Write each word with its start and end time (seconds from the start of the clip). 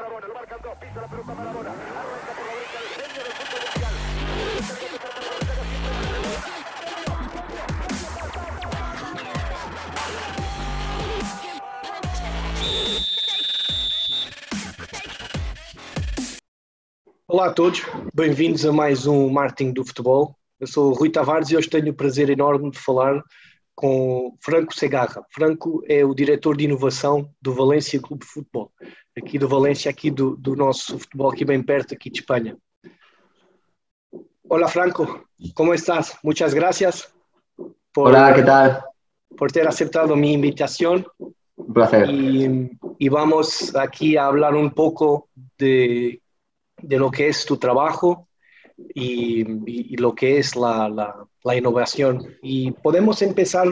Marabona, 0.00 0.26
lo 0.28 0.34
marcan 0.34 0.58
dos, 0.62 0.78
pisa 0.78 1.00
la 1.02 1.08
pelota 1.08 1.34
Marabona, 1.34 1.70
arranca 1.70 2.32
por 2.32 2.46
la 2.46 2.52
derecha 2.54 2.78
el 2.80 2.88
genio 2.96 3.22
del 3.22 3.32
fútbol 3.36 3.60
mundial. 3.68 3.94
Olá 17.28 17.46
a 17.46 17.52
todos, 17.52 17.82
bem-vindos 18.14 18.64
a 18.64 18.72
mais 18.72 19.06
um 19.06 19.28
Marketing 19.28 19.74
do 19.74 19.84
Futebol. 19.84 20.34
Eu 20.58 20.66
sou 20.66 20.92
o 20.92 20.94
Rui 20.94 21.10
Tavares 21.10 21.50
e 21.50 21.58
hoje 21.58 21.68
tenho 21.68 21.90
o 21.90 21.94
prazer 21.94 22.30
enorme 22.30 22.70
de 22.70 22.78
falar 22.78 23.22
com 23.80 24.36
Franco 24.42 24.74
Segarra. 24.74 25.24
Franco 25.30 25.82
é 25.88 26.04
o 26.04 26.14
diretor 26.14 26.54
de 26.54 26.64
inovação 26.64 27.30
do 27.40 27.54
Valência 27.54 27.98
Clube 27.98 28.26
de 28.26 28.30
Futebol, 28.30 28.70
aqui 29.16 29.38
do 29.38 29.48
Valência, 29.48 29.90
aqui 29.90 30.10
do, 30.10 30.36
do 30.36 30.54
nosso 30.54 30.98
futebol, 30.98 31.32
aqui 31.32 31.46
bem 31.46 31.62
perto, 31.62 31.94
aqui 31.94 32.10
de 32.10 32.20
Espanha. 32.20 32.58
Olá 34.46 34.68
Franco, 34.68 35.24
como 35.54 35.72
estás? 35.72 36.18
Muchas 36.22 36.52
gracias 36.52 37.10
por, 37.90 38.08
Hola, 38.08 38.34
¿qué 38.34 38.42
tal? 38.42 38.84
por 39.38 39.50
ter 39.50 39.66
aceptado 39.66 40.14
mi 40.14 40.34
invitación. 40.34 41.06
Un 41.56 41.72
placer. 41.72 42.10
Y, 42.10 42.78
y 42.98 43.08
vamos 43.08 43.74
aquí 43.74 44.18
a 44.18 44.26
hablar 44.26 44.54
un 44.54 44.72
poco 44.72 45.30
de 45.56 46.20
de 46.82 46.98
lo 46.98 47.10
que 47.10 47.28
es 47.28 47.44
tu 47.44 47.56
trabajo 47.56 48.28
y, 48.94 49.40
y, 49.42 49.94
y 49.94 49.96
lo 49.96 50.14
que 50.14 50.38
es 50.38 50.56
la, 50.56 50.88
la, 50.88 51.14
la, 51.44 51.56
innovación. 51.56 52.36
Y 52.42 52.70
podemos 52.70 53.22
empezar 53.22 53.68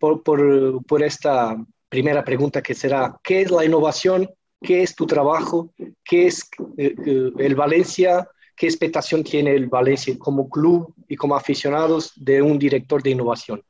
por, 0.00 0.22
por, 0.22 0.84
por, 0.84 1.02
esta 1.02 1.56
primera 1.88 2.24
pregunta 2.24 2.62
que 2.62 2.74
será, 2.74 3.18
¿qué 3.22 3.42
es 3.42 3.50
la 3.50 3.64
innovación? 3.64 4.28
¿Qué 4.60 4.82
es 4.82 4.94
tu 4.94 5.06
trabajo? 5.06 5.72
¿Qué 6.04 6.26
es 6.26 6.48
eh, 6.76 6.94
eh, 7.06 7.32
el 7.38 7.54
Valencia? 7.54 8.28
¿Qué 8.56 8.66
expectación 8.66 9.24
tiene 9.24 9.54
el 9.54 9.66
Valencia 9.66 10.14
como 10.18 10.48
club 10.48 10.94
y 11.08 11.16
como 11.16 11.34
aficionados 11.34 12.12
de 12.16 12.40
un 12.40 12.58
director 12.58 13.02
de 13.02 13.10
innovación? 13.10 13.62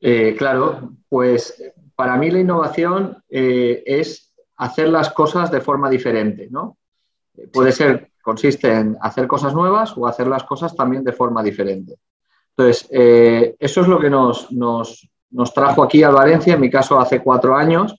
Eh, 0.00 0.34
claro, 0.36 0.92
pues 1.08 1.62
para 1.94 2.16
mí 2.16 2.30
la 2.30 2.40
innovación 2.40 3.22
eh, 3.28 3.82
es 3.86 4.32
hacer 4.56 4.88
las 4.88 5.10
cosas 5.10 5.50
de 5.50 5.60
forma 5.60 5.88
diferente, 5.88 6.48
¿no? 6.50 6.78
Puede 7.52 7.72
ser, 7.72 8.10
consiste 8.22 8.72
en 8.72 8.96
hacer 9.00 9.26
cosas 9.26 9.54
nuevas 9.54 9.92
o 9.96 10.06
hacer 10.06 10.26
las 10.26 10.44
cosas 10.44 10.74
también 10.74 11.04
de 11.04 11.12
forma 11.12 11.42
diferente. 11.42 11.96
Entonces, 12.56 12.88
eh, 12.90 13.56
eso 13.58 13.80
es 13.80 13.88
lo 13.88 13.98
que 13.98 14.10
nos, 14.10 14.50
nos, 14.52 15.08
nos, 15.30 15.52
trajo 15.52 15.82
aquí 15.82 16.02
a 16.02 16.10
Valencia, 16.10 16.54
en 16.54 16.60
mi 16.60 16.70
caso 16.70 16.98
hace 16.98 17.22
cuatro 17.22 17.56
años, 17.56 17.96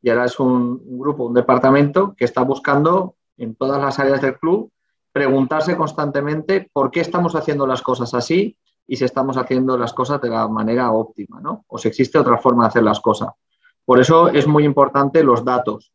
y 0.00 0.10
ahora 0.10 0.24
es 0.24 0.38
un, 0.38 0.80
un, 0.84 0.98
grupo, 0.98 1.26
un 1.26 1.34
departamento 1.34 2.14
que 2.16 2.24
está 2.24 2.42
buscando 2.42 3.16
en 3.36 3.54
todas 3.54 3.80
las 3.80 3.98
áreas 3.98 4.20
del 4.20 4.38
club 4.38 4.70
preguntarse 5.12 5.76
constantemente 5.76 6.70
por 6.72 6.90
qué 6.90 7.00
estamos 7.00 7.34
haciendo 7.34 7.66
las 7.66 7.82
cosas 7.82 8.14
así 8.14 8.56
y 8.86 8.96
si 8.96 9.04
estamos 9.04 9.36
haciendo 9.36 9.76
las 9.76 9.92
cosas 9.92 10.20
de 10.20 10.30
la 10.30 10.48
manera 10.48 10.92
óptima, 10.92 11.40
¿no? 11.40 11.64
O 11.68 11.76
si 11.76 11.88
existe 11.88 12.18
otra 12.18 12.38
forma 12.38 12.64
de 12.64 12.68
hacer 12.68 12.82
las 12.82 13.00
cosas. 13.00 13.30
Por 13.84 14.00
eso 14.00 14.28
es 14.28 14.46
muy 14.46 14.64
importante 14.64 15.22
los 15.24 15.44
datos. 15.44 15.92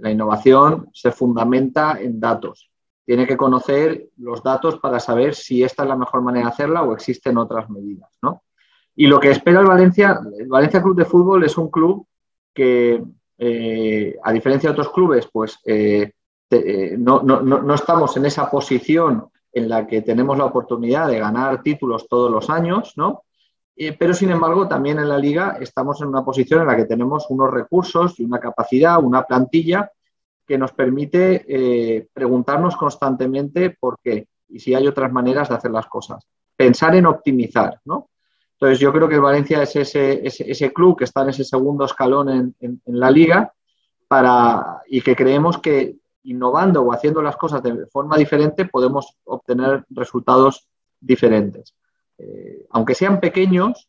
La 0.00 0.10
innovación 0.10 0.90
se 0.92 1.12
fundamenta 1.12 1.98
en 2.00 2.20
datos. 2.20 2.70
Tiene 3.04 3.26
que 3.26 3.36
conocer 3.36 4.08
los 4.18 4.42
datos 4.42 4.78
para 4.78 5.00
saber 5.00 5.34
si 5.34 5.62
esta 5.62 5.82
es 5.82 5.88
la 5.88 5.96
mejor 5.96 6.22
manera 6.22 6.46
de 6.46 6.52
hacerla 6.52 6.82
o 6.82 6.92
existen 6.92 7.36
otras 7.38 7.68
medidas. 7.68 8.10
¿no? 8.22 8.42
Y 8.94 9.06
lo 9.06 9.18
que 9.18 9.30
espera 9.30 9.60
el 9.60 9.66
Valencia, 9.66 10.20
el 10.38 10.48
Valencia 10.48 10.82
Club 10.82 10.96
de 10.96 11.04
Fútbol 11.04 11.44
es 11.44 11.56
un 11.58 11.70
club 11.70 12.06
que, 12.54 13.02
eh, 13.38 14.16
a 14.22 14.32
diferencia 14.32 14.68
de 14.68 14.72
otros 14.72 14.92
clubes, 14.92 15.28
pues 15.32 15.58
eh, 15.64 16.12
te, 16.48 16.96
no, 16.98 17.22
no, 17.22 17.40
no 17.40 17.74
estamos 17.74 18.16
en 18.16 18.26
esa 18.26 18.50
posición 18.50 19.28
en 19.52 19.68
la 19.68 19.86
que 19.86 20.02
tenemos 20.02 20.36
la 20.38 20.46
oportunidad 20.46 21.08
de 21.08 21.18
ganar 21.18 21.62
títulos 21.62 22.08
todos 22.08 22.30
los 22.30 22.48
años, 22.48 22.94
¿no? 22.96 23.24
Eh, 23.76 23.96
pero 23.98 24.12
sin 24.12 24.30
embargo, 24.30 24.68
también 24.68 24.98
en 24.98 25.08
la 25.08 25.18
liga 25.18 25.56
estamos 25.60 26.00
en 26.00 26.08
una 26.08 26.24
posición 26.24 26.60
en 26.60 26.66
la 26.66 26.76
que 26.76 26.84
tenemos 26.84 27.26
unos 27.30 27.50
recursos 27.50 28.18
y 28.20 28.24
una 28.24 28.38
capacidad, 28.38 29.02
una 29.02 29.24
plantilla 29.24 29.90
que 30.46 30.58
nos 30.58 30.72
permite 30.72 31.44
eh, 31.48 32.08
preguntarnos 32.12 32.76
constantemente 32.76 33.70
por 33.70 33.98
qué 34.02 34.28
y 34.48 34.58
si 34.58 34.74
hay 34.74 34.86
otras 34.86 35.12
maneras 35.12 35.48
de 35.48 35.54
hacer 35.54 35.70
las 35.70 35.86
cosas. 35.86 36.26
Pensar 36.56 36.94
en 36.94 37.06
optimizar, 37.06 37.80
¿no? 37.84 38.10
Entonces, 38.52 38.78
yo 38.78 38.92
creo 38.92 39.08
que 39.08 39.18
Valencia 39.18 39.62
es 39.62 39.74
ese, 39.74 40.20
ese, 40.24 40.72
club 40.72 40.96
que 40.96 41.04
está 41.04 41.22
en 41.22 41.30
ese 41.30 41.42
segundo 41.42 41.84
escalón 41.84 42.28
en, 42.28 42.54
en, 42.60 42.80
en, 42.84 43.00
la 43.00 43.10
liga 43.10 43.52
para, 44.06 44.82
y 44.86 45.00
que 45.00 45.16
creemos 45.16 45.58
que 45.58 45.96
innovando 46.24 46.82
o 46.82 46.92
haciendo 46.92 47.22
las 47.22 47.36
cosas 47.36 47.62
de 47.62 47.86
forma 47.86 48.16
diferente 48.16 48.66
podemos 48.66 49.16
obtener 49.24 49.84
resultados 49.90 50.68
diferentes 51.00 51.74
eh, 52.22 52.66
aunque 52.70 52.94
sean 52.94 53.20
pequeños, 53.20 53.88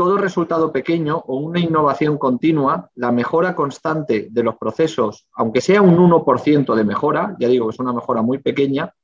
todo 0.00 0.16
resultado 0.16 0.72
pequeño 0.72 1.22
o 1.26 1.36
una 1.36 1.60
innovación 1.60 2.16
continua, 2.16 2.90
la 2.94 3.12
mejora 3.12 3.54
constante 3.54 4.28
de 4.30 4.42
los 4.42 4.56
procesos, 4.56 5.28
aunque 5.34 5.60
sea 5.60 5.82
un 5.82 5.98
1% 5.98 6.74
de 6.74 6.84
mejora, 6.84 7.36
ya 7.38 7.48
digo 7.48 7.66
que 7.66 7.74
es 7.74 7.80
una 7.80 7.92
mejora 7.92 8.22
muy 8.22 8.38
pequeña, 8.38 8.94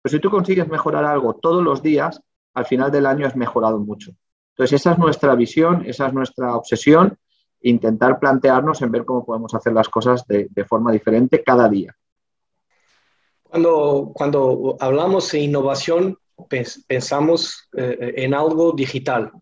pero 0.00 0.10
si 0.10 0.18
tú 0.18 0.30
consigues 0.30 0.66
mejorar 0.66 1.04
algo 1.04 1.34
todos 1.34 1.62
los 1.62 1.82
días, 1.82 2.22
al 2.54 2.64
final 2.64 2.90
del 2.90 3.04
año 3.04 3.26
has 3.26 3.36
mejorado 3.36 3.78
mucho. 3.78 4.12
Entonces, 4.54 4.80
esa 4.80 4.92
es 4.92 4.98
nuestra 4.98 5.34
visión, 5.34 5.84
esa 5.84 6.06
es 6.06 6.14
nuestra 6.14 6.56
obsesión, 6.56 7.18
intentar 7.60 8.18
plantearnos 8.18 8.80
en 8.80 8.90
ver 8.92 9.04
cómo 9.04 9.26
podemos 9.26 9.54
hacer 9.54 9.74
las 9.74 9.90
cosas 9.90 10.26
de, 10.26 10.48
forma 10.66 10.90
diferente 10.90 11.44
cada 11.44 11.68
día. 11.68 11.94
Cuando, 13.42 14.10
cuando 14.14 14.74
hablamos 14.80 15.30
de 15.32 15.40
innovación, 15.40 16.16
pensamos 16.48 17.68
eh, 17.76 18.14
en 18.16 18.32
algo 18.32 18.72
digital. 18.72 19.32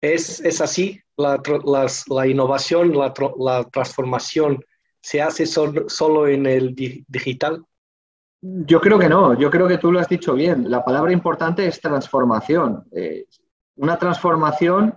¿Es, 0.00 0.40
es 0.40 0.60
así? 0.60 1.00
La, 1.16 1.40
la, 2.08 2.26
innovación, 2.26 2.96
la, 2.96 3.12
la, 3.38 3.64
transformación, 3.64 4.62
¿se 5.00 5.22
hace 5.22 5.46
solo, 5.46 6.28
en 6.28 6.46
el 6.46 6.74
di 6.74 7.04
digital? 7.08 7.64
Yo 8.40 8.80
creo 8.80 8.98
que 8.98 9.08
no, 9.08 9.38
yo 9.38 9.50
creo 9.50 9.66
que 9.66 9.78
tú 9.78 9.90
lo 9.90 9.98
has 9.98 10.08
dicho 10.08 10.34
bien. 10.34 10.70
La 10.70 10.84
palabra 10.84 11.12
importante 11.12 11.66
es 11.66 11.80
transformación. 11.80 12.84
Eh, 12.92 13.26
una 13.76 13.98
transformación 13.98 14.94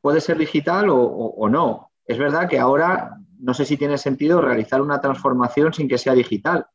puede 0.00 0.20
ser 0.20 0.38
digital 0.38 0.88
o, 0.88 0.96
o 0.96 1.48
no. 1.48 1.92
Es 2.06 2.18
verdad 2.18 2.48
que 2.48 2.58
ahora 2.58 3.14
no 3.38 3.52
sé 3.52 3.64
si 3.64 3.76
tiene 3.76 3.98
sentido 3.98 4.40
realizar 4.40 4.80
una 4.80 5.00
transformación 5.00 5.72
sin 5.72 5.86
que 5.86 5.98
sea 5.98 6.14
digital 6.14 6.66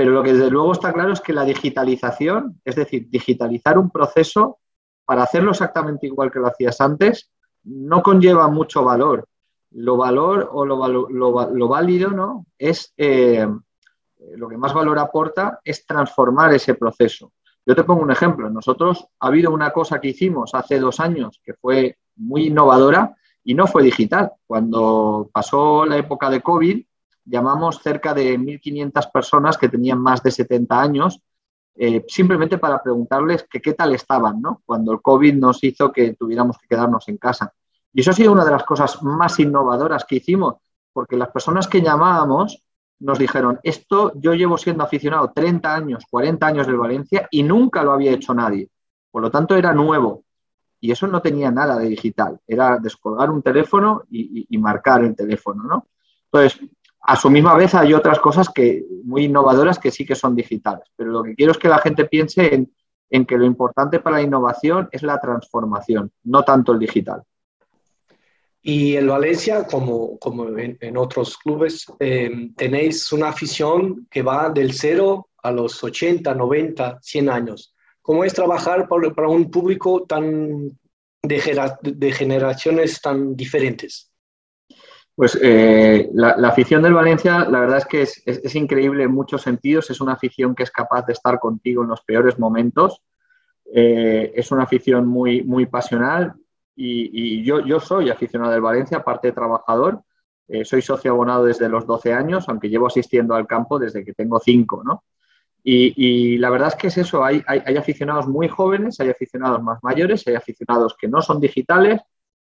pero 0.00 0.12
lo 0.12 0.22
que 0.22 0.32
desde 0.32 0.50
luego 0.50 0.72
está 0.72 0.94
claro 0.94 1.12
es 1.12 1.20
que 1.20 1.34
la 1.34 1.44
digitalización, 1.44 2.58
es 2.64 2.74
decir, 2.74 3.10
digitalizar 3.10 3.76
un 3.76 3.90
proceso 3.90 4.58
para 5.04 5.22
hacerlo 5.22 5.50
exactamente 5.50 6.06
igual 6.06 6.30
que 6.30 6.38
lo 6.38 6.46
hacías 6.46 6.80
antes, 6.80 7.30
no 7.64 8.02
conlleva 8.02 8.48
mucho 8.48 8.84
valor. 8.84 9.26
Lo 9.72 9.96
valor 9.96 10.48
o 10.52 10.64
lo, 10.64 10.88
lo, 10.88 11.50
lo 11.50 11.68
válido 11.68 12.10
¿no? 12.10 12.46
es 12.58 12.92
eh, 12.96 13.46
lo 14.36 14.48
que 14.48 14.56
más 14.56 14.74
valor 14.74 14.98
aporta 14.98 15.60
es 15.64 15.86
transformar 15.86 16.52
ese 16.52 16.74
proceso. 16.74 17.32
Yo 17.66 17.74
te 17.74 17.84
pongo 17.84 18.02
un 18.02 18.10
ejemplo. 18.10 18.50
Nosotros 18.50 19.06
ha 19.20 19.26
habido 19.26 19.50
una 19.50 19.70
cosa 19.70 20.00
que 20.00 20.08
hicimos 20.08 20.54
hace 20.54 20.78
dos 20.78 21.00
años 21.00 21.40
que 21.44 21.54
fue 21.54 21.98
muy 22.16 22.46
innovadora 22.46 23.14
y 23.44 23.54
no 23.54 23.66
fue 23.66 23.82
digital. 23.82 24.32
Cuando 24.46 25.30
pasó 25.32 25.84
la 25.84 25.96
época 25.96 26.30
de 26.30 26.40
COVID, 26.40 26.84
llamamos 27.24 27.80
cerca 27.82 28.14
de 28.14 28.38
1.500 28.38 29.10
personas 29.12 29.58
que 29.58 29.68
tenían 29.68 30.00
más 30.00 30.22
de 30.22 30.30
70 30.30 30.80
años, 30.80 31.20
eh, 31.82 32.04
simplemente 32.08 32.58
para 32.58 32.82
preguntarles 32.82 33.46
qué 33.50 33.72
tal 33.72 33.94
estaban, 33.94 34.42
¿no? 34.42 34.60
Cuando 34.66 34.92
el 34.92 35.00
COVID 35.00 35.34
nos 35.36 35.64
hizo 35.64 35.90
que 35.90 36.12
tuviéramos 36.12 36.58
que 36.58 36.68
quedarnos 36.68 37.08
en 37.08 37.16
casa. 37.16 37.54
Y 37.94 38.02
eso 38.02 38.10
ha 38.10 38.12
sido 38.12 38.32
una 38.32 38.44
de 38.44 38.50
las 38.50 38.64
cosas 38.64 39.02
más 39.02 39.40
innovadoras 39.40 40.04
que 40.04 40.16
hicimos, 40.16 40.56
porque 40.92 41.16
las 41.16 41.30
personas 41.30 41.66
que 41.66 41.80
llamábamos 41.80 42.62
nos 42.98 43.18
dijeron, 43.18 43.60
esto 43.62 44.12
yo 44.16 44.34
llevo 44.34 44.58
siendo 44.58 44.84
aficionado 44.84 45.32
30 45.34 45.74
años, 45.74 46.04
40 46.10 46.46
años 46.46 46.66
del 46.66 46.76
Valencia 46.76 47.26
y 47.30 47.42
nunca 47.42 47.82
lo 47.82 47.92
había 47.92 48.12
hecho 48.12 48.34
nadie. 48.34 48.68
Por 49.10 49.22
lo 49.22 49.30
tanto, 49.30 49.56
era 49.56 49.72
nuevo. 49.72 50.24
Y 50.80 50.92
eso 50.92 51.06
no 51.06 51.22
tenía 51.22 51.50
nada 51.50 51.78
de 51.78 51.88
digital. 51.88 52.38
Era 52.46 52.76
descolgar 52.76 53.30
un 53.30 53.40
teléfono 53.40 54.02
y, 54.10 54.40
y, 54.40 54.46
y 54.50 54.58
marcar 54.58 55.02
el 55.02 55.16
teléfono, 55.16 55.62
¿no? 55.62 55.86
Entonces, 56.30 56.60
a 57.02 57.16
su 57.16 57.30
misma 57.30 57.54
vez 57.54 57.74
hay 57.74 57.94
otras 57.94 58.20
cosas 58.20 58.48
que, 58.48 58.84
muy 59.04 59.24
innovadoras 59.24 59.78
que 59.78 59.90
sí 59.90 60.04
que 60.04 60.14
son 60.14 60.36
digitales, 60.36 60.84
pero 60.96 61.10
lo 61.10 61.22
que 61.22 61.34
quiero 61.34 61.52
es 61.52 61.58
que 61.58 61.68
la 61.68 61.78
gente 61.78 62.04
piense 62.04 62.66
en, 63.10 63.26
que 63.26 63.38
lo 63.38 63.44
importante 63.44 64.00
para 64.00 64.16
la 64.16 64.22
innovación 64.22 64.88
es 64.92 65.02
la 65.02 65.18
transformación, 65.18 66.12
no 66.24 66.42
tanto 66.42 66.72
el 66.72 66.78
digital. 66.78 67.22
Y 68.62 68.96
en 68.96 69.08
Valencia, 69.08 69.66
como, 69.66 70.18
como 70.18 70.46
en, 70.58 70.96
otros 70.98 71.38
clubes, 71.38 71.86
eh, 71.98 72.50
tenéis 72.56 73.10
una 73.10 73.30
afición 73.30 74.06
que 74.10 74.22
va 74.22 74.50
del 74.50 74.74
cero 74.74 75.30
a 75.42 75.50
los 75.50 75.82
80, 75.82 76.34
90, 76.34 76.98
100 77.00 77.28
años. 77.30 77.74
¿Cómo 78.02 78.22
es 78.22 78.34
trabajar 78.34 78.86
para, 78.86 79.10
para 79.14 79.28
un 79.28 79.50
público 79.50 80.04
tan 80.06 80.78
de, 81.22 81.72
de 81.82 82.12
generaciones 82.12 83.00
tan 83.00 83.34
diferentes? 83.34 84.09
Pues 85.14 85.38
eh, 85.42 86.08
la, 86.14 86.30
afición 86.48 86.82
del 86.82 86.94
Valencia, 86.94 87.46
la 87.48 87.60
verdad 87.60 87.78
es 87.78 87.86
que 87.86 88.02
es, 88.02 88.54
increíble 88.54 89.04
en 89.04 89.12
muchos 89.12 89.42
sentidos. 89.42 89.90
Es 89.90 90.00
una 90.00 90.14
afición 90.14 90.54
que 90.54 90.62
es 90.62 90.70
capaz 90.70 91.06
de 91.06 91.12
estar 91.12 91.38
contigo 91.38 91.82
en 91.82 91.88
los 91.90 92.02
peores 92.02 92.38
momentos. 92.38 93.02
Eh, 93.72 94.32
es 94.34 94.50
una 94.50 94.64
afición 94.64 95.06
muy, 95.06 95.42
muy 95.42 95.66
pasional 95.66 96.34
y, 96.74 97.44
yo, 97.44 97.60
yo, 97.60 97.78
soy 97.78 98.08
aficionado 98.08 98.52
del 98.52 98.62
Valencia, 98.62 98.98
aparte 98.98 99.28
de 99.28 99.32
trabajador. 99.32 100.02
Eh, 100.48 100.64
soy 100.64 100.82
socio 100.82 101.12
abonado 101.12 101.44
desde 101.44 101.68
los 101.68 101.86
12 101.86 102.12
años, 102.12 102.48
aunque 102.48 102.70
llevo 102.70 102.86
asistiendo 102.86 103.34
al 103.34 103.46
campo 103.46 103.78
desde 103.78 104.04
que 104.04 104.14
tengo 104.14 104.40
5, 104.40 104.82
¿no? 104.84 105.04
Y, 105.62 106.38
la 106.38 106.48
verdad 106.50 106.68
es 106.68 106.74
que 106.76 106.86
es 106.86 106.96
eso, 106.96 107.22
hay, 107.22 107.42
hay, 107.46 107.76
aficionados 107.76 108.26
muy 108.26 108.48
jóvenes, 108.48 108.98
hay 109.00 109.10
aficionados 109.10 109.62
más 109.62 109.78
mayores, 109.82 110.26
hay 110.26 110.34
aficionados 110.34 110.96
que 110.98 111.06
no 111.06 111.20
son 111.20 111.38
digitales, 111.38 112.00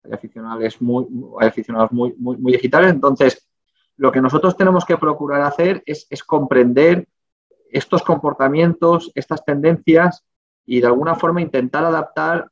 hay 0.05 0.13
aficionados 0.13 0.81
muy, 0.81 1.07
hay 1.41 1.49
aficionados 1.49 1.93
muy, 1.93 2.15
muy, 2.19 2.37
muy 2.37 2.53
digitales. 2.53 2.93
Entonces, 2.93 3.49
lo 3.97 4.13
que 4.13 4.21
nosotros 4.21 4.57
tenemos 4.57 4.85
que 4.85 4.97
procurar 4.97 5.43
hacer 5.43 5.83
es, 5.87 6.07
es, 6.11 6.23
comprender 6.23 7.07
estos 7.71 8.03
comportamientos, 8.03 9.11
estas 9.15 9.45
tendencias 9.45 10.25
y 10.67 10.81
de 10.81 10.87
alguna 10.87 11.15
forma 11.15 11.41
intentar 11.41 11.85
adaptar 11.85 12.49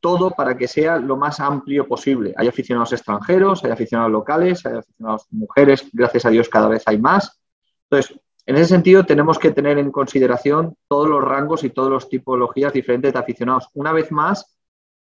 todo 0.00 0.30
para 0.30 0.56
que 0.56 0.68
sea 0.68 0.98
lo 0.98 1.16
más 1.16 1.40
amplio 1.40 1.88
posible. 1.88 2.34
Hay 2.36 2.46
aficionados 2.46 2.92
extranjeros, 2.92 3.64
hay 3.64 3.70
aficionados 3.70 4.12
locales, 4.12 4.66
hay 4.66 4.76
aficionados 4.76 5.26
mujeres, 5.30 5.88
gracias 5.92 6.26
a 6.26 6.30
Dios 6.30 6.48
cada 6.48 6.68
vez 6.68 6.82
hay 6.86 6.98
más. 6.98 7.40
Entonces, 7.88 8.20
en 8.46 8.56
ese 8.56 8.66
sentido, 8.66 9.06
tenemos 9.06 9.38
que 9.38 9.52
tener 9.52 9.78
en 9.78 9.90
consideración 9.90 10.76
todos 10.88 11.08
los 11.08 11.24
rangos 11.24 11.64
y 11.64 11.70
todas 11.70 11.90
las 11.90 12.08
tipologías 12.08 12.74
diferentes 12.74 13.14
de 13.14 13.18
aficionados. 13.18 13.68
Una 13.72 13.92
vez 13.92 14.12
más, 14.12 14.53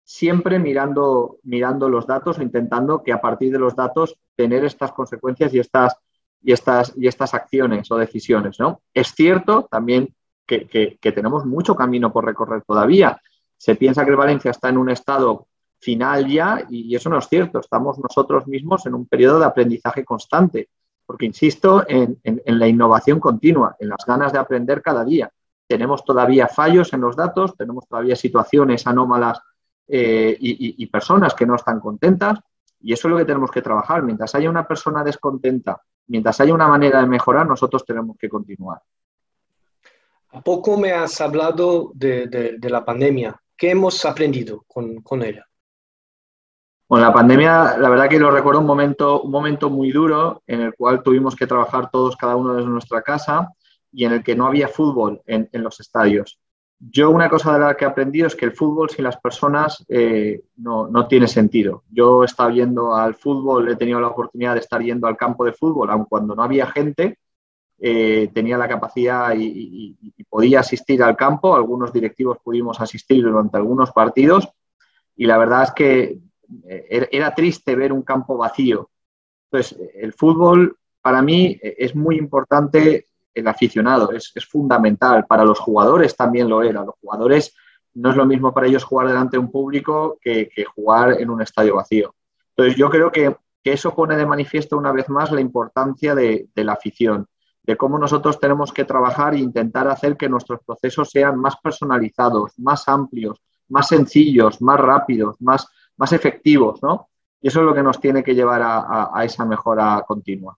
siempre 0.05 0.59
mirando, 0.59 1.39
mirando 1.45 1.89
los 1.89 2.07
datos 2.07 2.39
o 2.39 2.43
intentando 2.43 3.03
que 3.03 3.13
a 3.13 3.21
partir 3.21 3.53
de 3.53 3.59
los 3.59 3.77
datos 3.77 4.17
tener 4.37 4.65
estas 4.65 4.93
consecuencias 4.93 5.55
y 5.55 5.59
estas, 5.59 5.97
y 6.43 6.53
estas, 6.53 6.93
y 6.97 7.07
estas 7.07 7.35
acciones 7.35 7.91
o 7.91 7.97
decisiones. 7.97 8.59
¿no? 8.59 8.83
Es 8.93 9.15
cierto 9.15 9.69
también 9.71 10.15
que, 10.47 10.67
que 11.01 11.13
tenemos 11.13 11.47
mucho 11.47 11.75
camino 11.75 12.13
por 12.13 12.25
recorrer 12.25 12.63
todavía. 12.67 13.21
Se 13.57 13.77
piensa 13.77 14.05
que 14.05 14.15
Valencia 14.15 14.51
está 14.51 14.69
en 14.69 14.79
un 14.79 14.91
estado 14.91 15.47
final 15.79 16.29
ya 16.29 16.65
y 16.69 16.95
eso 16.95 17.09
no 17.09 17.19
es 17.19 17.29
cierto. 17.29 17.61
Estamos 17.61 17.99
nosotros 17.99 18.47
mismos 18.47 18.85
en 18.87 18.95
un 18.95 19.07
periodo 19.07 19.39
de 19.39 19.47
aprendizaje 19.47 20.05
constante 20.05 20.69
porque 21.07 21.27
insisto 21.27 21.85
en, 21.89 22.19
la 22.47 22.67
innovación 22.67 23.21
continua, 23.21 23.77
en 23.79 23.89
las 23.89 24.05
ganas 24.07 24.33
de 24.33 24.39
aprender 24.39 24.83
cada 24.83 25.05
día. 25.05 25.31
Tenemos 25.67 26.05
todavía 26.05 26.49
fallos 26.49 26.93
en 26.93 27.01
los 27.01 27.17
datos, 27.17 27.57
tenemos 27.57 27.87
todavía 27.87 28.17
situaciones 28.17 28.87
anómalas 28.87 29.41
eh, 29.95 30.37
y, 30.41 30.87
personas 30.87 31.35
que 31.35 31.45
no 31.45 31.55
están 31.55 31.79
contentas, 31.79 32.41
y 32.81 32.95
eso 32.95 33.09
es 33.09 33.13
lo 33.13 33.19
que 33.19 33.27
tenemos 33.27 33.51
que 33.51 33.61
trabajar. 33.61 34.03
Mientras 34.03 34.35
haya 34.35 34.49
una 34.49 34.67
persona 34.67 35.05
descontenta, 35.05 35.83
mientras 36.07 36.41
haya 36.41 36.55
una 36.55 36.67
manera 36.67 37.01
de 37.01 37.07
mejorar, 37.07 37.47
nosotros 37.47 37.85
tenemos 37.85 38.17
que 38.19 38.31
continuar. 38.31 38.81
A 40.31 40.41
poco 40.41 40.79
me 40.79 40.93
has 40.93 41.21
hablado 41.21 41.93
de, 41.95 42.59
la 42.63 42.85
pandemia. 42.85 43.39
¿Qué 43.55 43.73
hemos 43.73 44.03
aprendido 44.07 44.65
con, 44.67 45.03
con 45.03 45.23
ella? 45.23 45.47
Bueno, 46.89 47.07
la 47.07 47.13
pandemia, 47.13 47.77
la 47.77 47.89
verdad 47.91 48.09
que 48.09 48.19
lo 48.19 48.31
recuerdo 48.31 48.61
un 48.61 48.67
momento, 48.67 49.21
un 49.23 49.31
momento 49.31 49.69
muy 49.69 49.93
duro 49.93 50.43
en 50.47 50.63
el 50.63 50.75
cual 50.75 51.03
tuvimos 51.03 51.37
que 51.37 51.47
trabajar 51.47 51.91
todos, 51.91 52.17
cada 52.17 52.37
uno 52.37 52.55
desde 52.55 52.69
nuestra 52.69 53.03
casa 53.03 53.51
y 53.93 54.07
en 54.07 54.13
el 54.13 54.23
que 54.23 54.35
no 54.35 54.47
había 54.47 54.69
fútbol 54.69 55.21
en, 55.27 55.49
los 55.53 55.81
estadios. 55.81 56.39
Yo 56.91 57.11
una 57.11 57.29
cosa 57.29 57.53
de 57.53 57.61
la 57.61 57.77
que 57.77 57.85
he 57.85 57.89
aprendido 57.89 58.27
es 58.27 58.35
que 58.35 58.45
el 58.45 58.57
fútbol 58.57 58.91
sin 58.91 59.05
las 59.05 59.17
personas 59.17 59.85
eh, 59.89 60.43
no, 60.57 61.07
tiene 61.07 61.29
sentido. 61.29 61.85
Yo 61.89 62.25
estaba 62.25 62.51
yendo 62.53 62.97
al 62.97 63.15
fútbol, 63.15 63.69
he 63.69 63.77
tenido 63.77 64.01
la 64.01 64.09
oportunidad 64.09 64.55
de 64.55 64.61
estar 64.61 64.83
yendo 64.83 65.07
al 65.07 65.17
campo 65.17 65.45
de 65.45 65.53
fútbol, 65.53 65.91
aun 65.91 66.07
cuando 66.07 66.35
no 66.35 66.43
había 66.43 66.67
gente, 66.67 67.19
eh, 67.79 68.31
tenía 68.35 68.59
la 68.59 68.67
capacidad 68.67 69.33
y, 69.37 69.97
y, 70.01 70.25
podía 70.25 70.61
asistir 70.61 71.03
al 71.05 71.17
campo. 71.17 71.55
Algunos 71.55 71.93
directivos 71.93 72.39
pudimos 72.43 72.81
asistir 72.81 73.23
durante 73.23 73.57
algunos 73.59 73.93
partidos 73.93 74.49
y 75.17 75.27
la 75.27 75.39
verdad 75.39 75.63
es 75.65 75.71
que 75.73 76.19
eh, 76.65 77.09
era 77.13 77.33
triste 77.33 77.77
ver 77.77 77.93
un 77.93 78.03
campo 78.03 78.37
vacío. 78.37 78.91
Entonces, 79.53 79.79
el 79.95 80.13
fútbol 80.15 80.77
para 81.01 81.23
mí 81.23 81.57
es 81.63 81.95
muy 81.95 82.17
importante 82.17 83.07
el 83.35 83.49
aficionado, 83.49 84.13
es, 84.13 84.33
fundamental. 84.49 85.27
Para 85.27 85.45
los 85.45 85.59
jugadores 85.59 86.17
también 86.17 86.49
lo 86.49 86.63
era. 86.63 86.85
Los 86.85 86.97
jugadores 87.01 87.55
no 87.95 88.11
es 88.11 88.17
lo 88.17 88.27
mismo 88.27 88.53
para 88.53 88.67
ellos 88.67 88.85
jugar 88.85 89.09
delante 89.09 89.37
de 89.37 89.41
un 89.41 89.51
público 89.51 90.19
que, 90.21 90.51
jugar 90.75 91.21
en 91.21 91.31
un 91.31 91.43
estadio 91.43 91.77
vacío. 91.77 92.15
Entonces, 92.51 92.77
yo 92.77 92.91
creo 92.91 93.11
que, 93.11 93.37
eso 93.65 93.95
pone 93.95 94.17
de 94.17 94.27
manifiesto 94.27 94.77
una 94.77 94.91
vez 94.91 95.09
más 95.09 95.31
la 95.31 95.41
importancia 95.41 96.17
de, 96.17 96.49
de, 96.53 96.65
la 96.65 96.73
afición, 96.73 97.29
de 97.63 97.77
cómo 97.77 97.97
nosotros 97.97 98.41
tenemos 98.41 98.73
que 98.73 98.85
trabajar 98.85 99.35
e 99.35 99.39
intentar 99.39 99.87
hacer 99.87 100.17
que 100.17 100.29
nuestros 100.29 100.59
procesos 100.67 101.11
sean 101.11 101.39
más 101.39 101.55
personalizados, 101.63 102.59
más 102.59 102.89
amplios, 102.89 103.41
más 103.69 103.87
sencillos, 103.87 104.61
más 104.61 104.81
rápidos, 104.81 105.37
más, 105.41 105.69
más 105.97 106.13
efectivos, 106.13 106.83
¿no? 106.83 107.09
Y 107.41 107.49
eso 107.49 107.61
es 107.61 107.67
lo 107.67 107.75
que 107.75 107.83
nos 107.83 107.99
tiene 108.01 108.23
que 108.23 108.35
llevar 108.35 108.63
a, 108.63 109.25
esa 109.25 109.45
mejora 109.45 110.05
continua. 110.07 110.57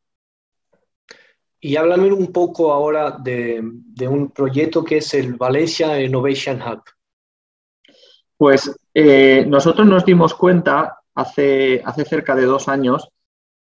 Y 1.65 1.77
háblame 1.77 2.13
un 2.13 2.31
poco 2.31 2.75
ahora 2.75 3.13
de, 3.13 3.59
un 4.07 4.31
proyecto 4.33 4.85
que 4.85 4.99
es 4.99 5.15
el 5.15 5.33
Valencia 5.33 5.99
Innovation 5.99 6.61
Hub. 6.61 6.83
Pues 8.37 8.71
eh, 8.93 9.47
nosotros 9.49 9.87
nos 9.87 10.05
dimos 10.05 10.35
cuenta 10.35 10.99
hace, 11.15 11.81
hace 11.83 12.05
cerca 12.05 12.35
de 12.35 12.45
dos 12.45 12.69
años 12.69 13.09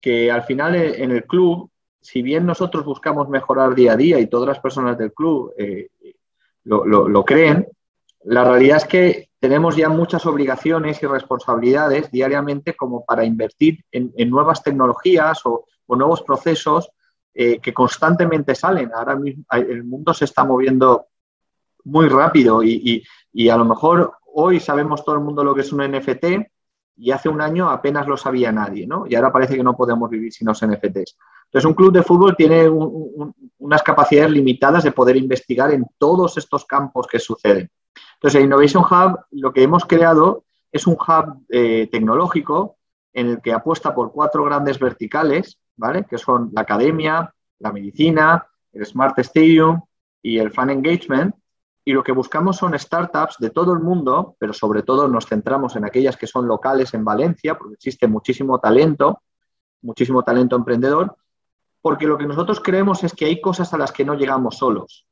que 0.02 0.30
al 0.30 0.44
final 0.44 0.76
eh, 0.76 1.02
en 1.02 1.12
el 1.12 1.24
club, 1.24 1.72
si 2.02 2.22
bien 2.22 2.46
nosotros 2.46 2.84
buscamos 2.84 3.30
mejorar 3.30 3.74
día 3.74 3.94
a 3.94 3.98
día 3.98 4.20
y 4.20 4.28
todas 4.28 4.50
las 4.50 4.60
personas 4.60 4.98
del 4.98 5.14
club 5.14 5.54
eh, 5.58 5.88
lo, 6.66 7.24
creen, 7.24 7.66
la 8.26 8.44
realidad 8.44 8.80
es 8.80 8.86
que 8.88 9.30
tenemos 9.40 9.78
ya 9.78 9.88
muchas 9.88 10.26
obligaciones 10.26 11.02
y 11.02 11.06
responsabilidades 11.06 12.12
diariamente 12.12 12.74
como 12.74 13.06
para 13.06 13.24
invertir 13.24 13.86
en, 13.90 14.12
nuevas 14.30 14.62
tecnologías 14.62 15.46
o, 15.46 15.64
nuevos 15.88 16.24
procesos 16.24 16.92
eh, 17.38 17.60
que 17.60 17.74
constantemente 17.74 18.56
salen. 18.56 18.92
Ahora 18.94 19.18
mismo 19.18 19.44
el 19.52 19.84
mundo 19.84 20.14
se 20.14 20.24
está 20.24 20.46
moviendo 20.46 21.08
muy 21.84 22.08
rápido 22.08 22.64
y, 22.64 23.04
a 23.50 23.58
lo 23.58 23.66
mejor 23.66 24.14
hoy 24.34 24.62
sabemos 24.62 25.04
todo 25.04 25.16
el 25.16 25.22
mundo 25.22 25.44
lo 25.44 25.54
que 25.54 25.60
es 25.60 25.74
un 25.74 25.84
NFT 25.84 26.26
y 26.96 27.12
hace 27.12 27.28
un 27.28 27.42
año 27.42 27.70
apenas 27.70 28.08
lo 28.08 28.16
sabía 28.16 28.54
nadie, 28.54 28.88
¿no? 28.88 29.06
Y 29.06 29.16
ahora 29.16 29.34
parece 29.34 29.58
que 29.58 29.64
no 29.64 29.76
podemos 29.76 30.10
vivir 30.10 30.32
sin 30.32 30.48
los 30.48 30.66
NFTs. 30.66 31.18
Entonces, 31.46 31.66
un 31.66 31.74
club 31.74 31.92
de 31.92 32.04
fútbol 32.04 32.38
tiene 32.38 32.70
unas 32.70 33.84
capacidades 33.84 34.32
limitadas 34.32 34.86
de 34.86 34.94
poder 34.94 35.18
investigar 35.18 35.74
en 35.74 35.86
todos 35.98 36.38
estos 36.38 36.64
campos 36.64 37.06
que 37.06 37.20
suceden. 37.20 37.70
Entonces, 38.14 38.40
el 38.40 38.46
Innovation 38.46 38.84
Hub 38.84 39.20
lo 39.32 39.52
que 39.52 39.64
hemos 39.64 39.84
creado 39.84 40.46
es 40.72 40.88
un 40.88 40.94
hub 40.94 41.46
eh, 41.50 41.90
tecnológico 41.92 42.78
en 43.12 43.28
el 43.28 43.42
que 43.42 43.52
apuesta 43.52 43.94
por 43.94 44.14
cuatro 44.14 44.46
grandes 44.46 44.80
verticales, 44.80 45.60
¿vale? 45.78 46.06
Que 46.06 46.18
son 46.18 46.52
la 46.54 46.62
academia, 46.62 47.34
la 47.60 47.72
medicina, 47.72 48.48
el 48.74 48.86
Smart 48.86 49.18
Stadium 49.20 49.82
y 50.22 50.40
el 50.40 50.52
Fan 50.52 50.70
Engagement. 50.70 51.36
Y 51.84 51.94
lo 51.94 52.04
que 52.04 52.12
buscamos 52.12 52.58
son 52.58 52.78
startups 52.78 53.38
de 53.40 53.52
todo 53.52 53.74
el 53.74 53.80
mundo, 53.80 54.36
pero 54.40 54.54
sobre 54.54 54.82
todo 54.82 55.08
nos 55.08 55.28
centramos 55.28 55.76
en 55.76 55.86
aquellas 55.86 56.18
que 56.18 56.26
son 56.26 56.48
locales 56.48 56.94
en 56.96 57.06
Valencia, 57.06 57.56
porque 57.58 57.76
existe 57.76 58.08
muchísimo 58.08 58.60
talento, 58.60 59.22
muchísimo 59.84 60.24
talento 60.24 60.56
emprendedor, 60.56 61.16
porque 61.82 62.08
lo 62.08 62.18
que 62.18 62.26
nosotros 62.26 62.60
creemos 62.60 63.04
es 63.04 63.14
que 63.14 63.26
hay 63.26 63.40
cosas 63.40 63.72
a 63.74 63.78
las 63.78 63.92
que 63.92 64.04
no 64.04 64.16
llegamos 64.16 64.58
solos. 64.58 65.06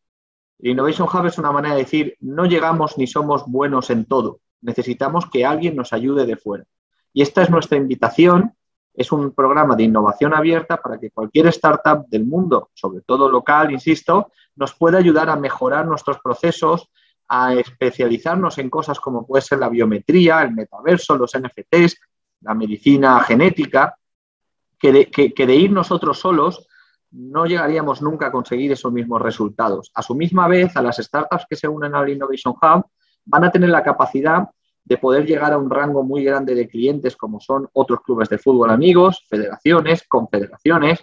El 0.57 0.71
Innovation 0.71 1.07
Hub 1.07 1.27
es 1.27 1.37
una 1.37 1.51
manera 1.51 1.75
de 1.75 1.81
decir, 1.81 2.17
no 2.19 2.45
llegamos 2.45 2.97
ni 2.97 3.05
somos 3.05 3.45
buenos 3.45 3.91
en 3.91 4.05
todo, 4.05 4.39
necesitamos 4.61 5.29
que 5.29 5.45
alguien 5.45 5.75
nos 5.75 5.93
ayude 5.93 6.25
de 6.25 6.37
fuera. 6.37 6.63
Y 7.13 7.21
esta 7.21 7.43
es 7.43 7.51
nuestra 7.51 7.77
invitación, 7.77 8.55
es 8.93 9.11
un 9.11 9.31
programa 9.31 9.75
de 9.75 9.83
innovación 9.83 10.33
abierta 10.33 10.77
para 10.77 10.99
que 10.99 11.09
cualquier 11.09 11.47
startup 11.47 12.07
del 12.07 12.25
mundo, 12.25 12.69
sobre 12.73 13.01
todo 13.01 13.29
local, 13.29 13.71
insisto, 13.71 14.31
nos 14.55 14.73
pueda 14.73 14.99
ayudar 14.99 15.29
a 15.29 15.35
mejorar 15.35 15.85
nuestros 15.85 16.19
procesos, 16.19 16.89
a 17.27 17.53
especializarnos 17.53 18.57
en 18.59 18.69
cosas 18.69 18.99
como 18.99 19.25
puede 19.25 19.41
ser 19.41 19.59
la 19.59 19.69
biometría, 19.69 20.41
el 20.43 20.53
metaverso, 20.53 21.17
los 21.17 21.31
NFTs, 21.35 21.99
la 22.41 22.53
medicina 22.53 23.19
genética, 23.21 23.97
que 24.77 25.09
que 25.09 25.47
de 25.47 25.55
ir 25.55 25.71
nosotros 25.71 26.19
solos 26.19 26.67
no 27.13 27.45
llegaríamos 27.45 28.01
nunca 28.01 28.27
a 28.27 28.31
conseguir 28.31 28.71
esos 28.71 28.91
mismos 28.91 29.21
resultados. 29.21 29.91
A 29.93 30.01
su 30.01 30.15
misma 30.15 30.47
vez, 30.47 30.75
a 30.75 30.81
las 30.81 30.97
startups 30.97 31.45
que 31.47 31.55
se 31.55 31.67
unen 31.67 31.93
al 31.93 32.09
Innovation 32.09 32.55
Hub 32.59 32.85
van 33.25 33.43
a 33.43 33.51
tener 33.51 33.69
la 33.69 33.83
capacidad 33.83 34.49
de 34.85 34.97
poder 34.97 35.25
llegar 35.25 35.53
a 35.53 35.57
un 35.57 35.69
rango 35.69 36.03
muy 36.03 36.23
grande 36.23 36.55
de 36.55 36.67
clientes 36.67 37.15
como 37.15 37.39
son 37.39 37.69
otros 37.73 38.01
clubes 38.01 38.29
de 38.29 38.37
fútbol 38.37 38.69
amigos, 38.69 39.25
federaciones, 39.29 40.03
confederaciones, 40.07 40.99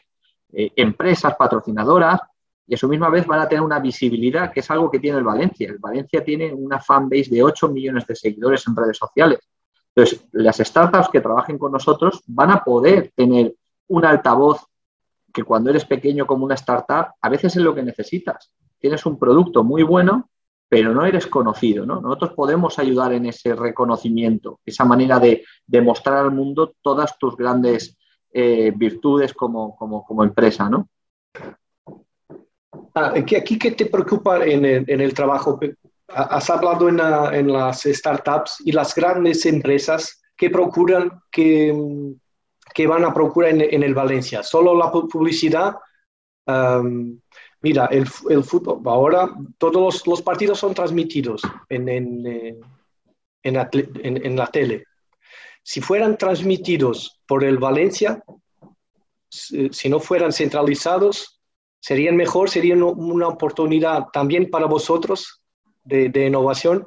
eh, 0.52 0.70
empresas 0.76 1.34
patrocinadoras 1.36 2.20
y 2.66 2.74
a 2.74 2.76
su 2.76 2.88
misma 2.88 3.08
vez 3.08 3.26
van 3.26 3.40
a 3.40 3.48
tener 3.48 3.64
una 3.64 3.80
visibilidad 3.80 4.52
que 4.52 4.60
es 4.60 4.70
algo 4.70 4.90
que 4.90 5.00
tiene 5.00 5.18
el 5.18 5.24
Valencia. 5.24 5.68
El 5.68 5.78
Valencia 5.78 6.22
tiene 6.22 6.52
una 6.52 6.78
fanbase 6.78 7.30
de 7.30 7.42
8 7.42 7.68
millones 7.68 8.06
de 8.06 8.14
seguidores 8.14 8.66
en 8.68 8.76
redes 8.76 8.96
sociales. 8.96 9.40
Entonces, 9.94 10.24
las 10.32 10.58
startups 10.58 11.08
que 11.08 11.20
trabajen 11.20 11.58
con 11.58 11.72
nosotros 11.72 12.22
van 12.26 12.52
a 12.52 12.62
poder 12.62 13.12
tener 13.16 13.54
un 13.88 14.04
altavoz 14.04 14.64
que 15.32 15.42
cuando 15.42 15.70
eres 15.70 15.84
pequeño 15.84 16.26
como 16.26 16.44
una 16.44 16.54
startup, 16.54 17.14
a 17.20 17.28
veces 17.28 17.56
es 17.56 17.62
lo 17.62 17.74
que 17.74 17.82
necesitas. 17.82 18.52
Tienes 18.78 19.04
un 19.04 19.18
producto 19.18 19.64
muy 19.64 19.82
bueno, 19.82 20.29
pero 20.70 20.94
no 20.94 21.04
eres 21.04 21.26
conocido. 21.26 21.84
¿no? 21.84 22.00
Nosotros 22.00 22.32
podemos 22.34 22.78
ayudar 22.78 23.12
en 23.12 23.26
ese 23.26 23.54
reconocimiento, 23.54 24.60
esa 24.64 24.84
manera 24.84 25.18
de 25.18 25.44
demostrar 25.66 26.18
al 26.18 26.30
mundo 26.30 26.74
todas 26.80 27.18
tus 27.18 27.36
grandes 27.36 27.98
eh, 28.32 28.72
virtudes 28.74 29.34
como, 29.34 29.76
como, 29.76 30.24
empresa. 30.24 30.70
¿no? 30.70 30.88
Ah, 32.94 33.12
¿Aquí 33.16 33.58
qué 33.58 33.72
te 33.72 33.86
preocupa 33.86 34.44
en 34.46 34.64
el, 34.64 35.12
trabajo? 35.12 35.58
Has 36.06 36.48
hablado 36.48 36.88
en, 36.88 37.00
en, 37.34 37.52
las 37.52 37.82
startups 37.82 38.62
y 38.64 38.70
las 38.70 38.94
grandes 38.94 39.44
empresas 39.46 40.22
que 40.36 40.50
procuran 40.50 41.20
que 41.30 41.74
que 42.72 42.86
van 42.86 43.04
a 43.04 43.12
procurar 43.12 43.50
en, 43.50 43.82
el 43.82 43.94
Valencia? 43.94 44.42
¿Solo 44.42 44.74
la 44.74 44.90
publicidad? 44.90 45.76
Mira, 47.62 47.86
el, 47.86 48.06
el, 48.28 48.44
fútbol, 48.44 48.80
ahora 48.86 49.30
todos 49.58 50.06
los, 50.06 50.22
partidos 50.22 50.58
son 50.58 50.74
transmitidos 50.74 51.42
en, 51.68 51.88
en, 51.88 52.26
eh, 52.26 52.60
en, 53.42 54.36
la, 54.36 54.46
tele. 54.46 54.84
Si 55.62 55.80
fueran 55.80 56.16
transmitidos 56.16 57.20
por 57.26 57.44
el 57.44 57.58
Valencia, 57.58 58.22
si, 59.28 59.88
no 59.88 60.00
fueran 60.00 60.32
centralizados, 60.32 61.40
serían 61.78 62.16
mejor, 62.16 62.50
serían 62.50 62.82
una 62.82 63.28
oportunidad 63.28 64.06
también 64.12 64.50
para 64.50 64.66
vosotros 64.66 65.42
de, 65.84 66.08
de 66.08 66.26
innovación. 66.26 66.86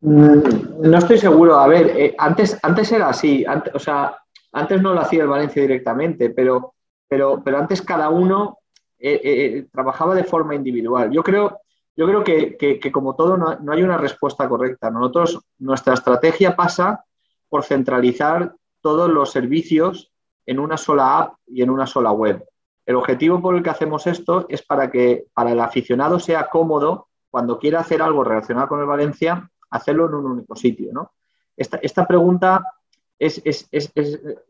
Mm, 0.00 0.82
no 0.82 0.98
estoy 0.98 1.18
seguro. 1.18 1.56
A 1.56 1.66
ver, 1.66 1.96
eh, 1.96 2.14
antes, 2.18 2.58
antes 2.62 2.92
era 2.92 3.08
así. 3.08 3.44
o 3.72 3.78
sea, 3.78 4.16
antes 4.52 4.82
no 4.82 4.94
lo 4.94 5.00
hacía 5.00 5.22
el 5.22 5.28
Valencia 5.28 5.62
directamente, 5.62 6.30
pero, 6.30 6.74
pero, 7.08 7.42
pero 7.44 7.58
antes 7.58 7.82
cada 7.82 8.08
uno 8.08 8.58
eh, 9.06 9.20
eh, 9.22 9.66
trabajaba 9.70 10.14
de 10.14 10.24
forma 10.24 10.54
individual. 10.54 11.10
Yo 11.10 11.22
creo, 11.22 11.60
yo 11.94 12.06
creo 12.06 12.24
que, 12.24 12.90
como 12.90 13.14
todo 13.14 13.36
no, 13.36 13.72
hay 13.72 13.82
una 13.82 13.98
respuesta 13.98 14.48
correcta. 14.48 14.90
Nosotros, 14.90 15.40
nuestra 15.58 15.92
estrategia 15.92 16.56
pasa 16.56 17.04
por 17.50 17.64
centralizar 17.64 18.54
todos 18.80 19.10
los 19.10 19.30
servicios 19.30 20.10
en 20.46 20.58
una 20.58 20.78
sola 20.78 21.18
app 21.18 21.34
y 21.46 21.60
en 21.60 21.68
una 21.68 21.86
sola 21.86 22.12
web. 22.12 22.46
El 22.86 22.96
objetivo 22.96 23.42
por 23.42 23.54
el 23.54 23.62
que 23.62 23.68
hacemos 23.68 24.06
esto 24.06 24.46
es 24.48 24.62
para 24.62 24.90
que 24.90 25.26
para 25.34 25.52
el 25.52 25.60
aficionado 25.60 26.18
sea 26.18 26.48
cómodo 26.48 27.08
cuando 27.30 27.58
quiera 27.58 27.80
hacer 27.80 28.00
algo 28.00 28.24
relacionado 28.24 28.68
con 28.68 28.80
el 28.80 28.86
Valencia, 28.86 29.50
hacerlo 29.68 30.06
en 30.06 30.14
un 30.14 30.26
único 30.30 30.56
sitio. 30.56 30.94
¿no? 30.94 31.12
Esta, 31.54 31.76
esta 31.82 32.06
pregunta 32.06 32.64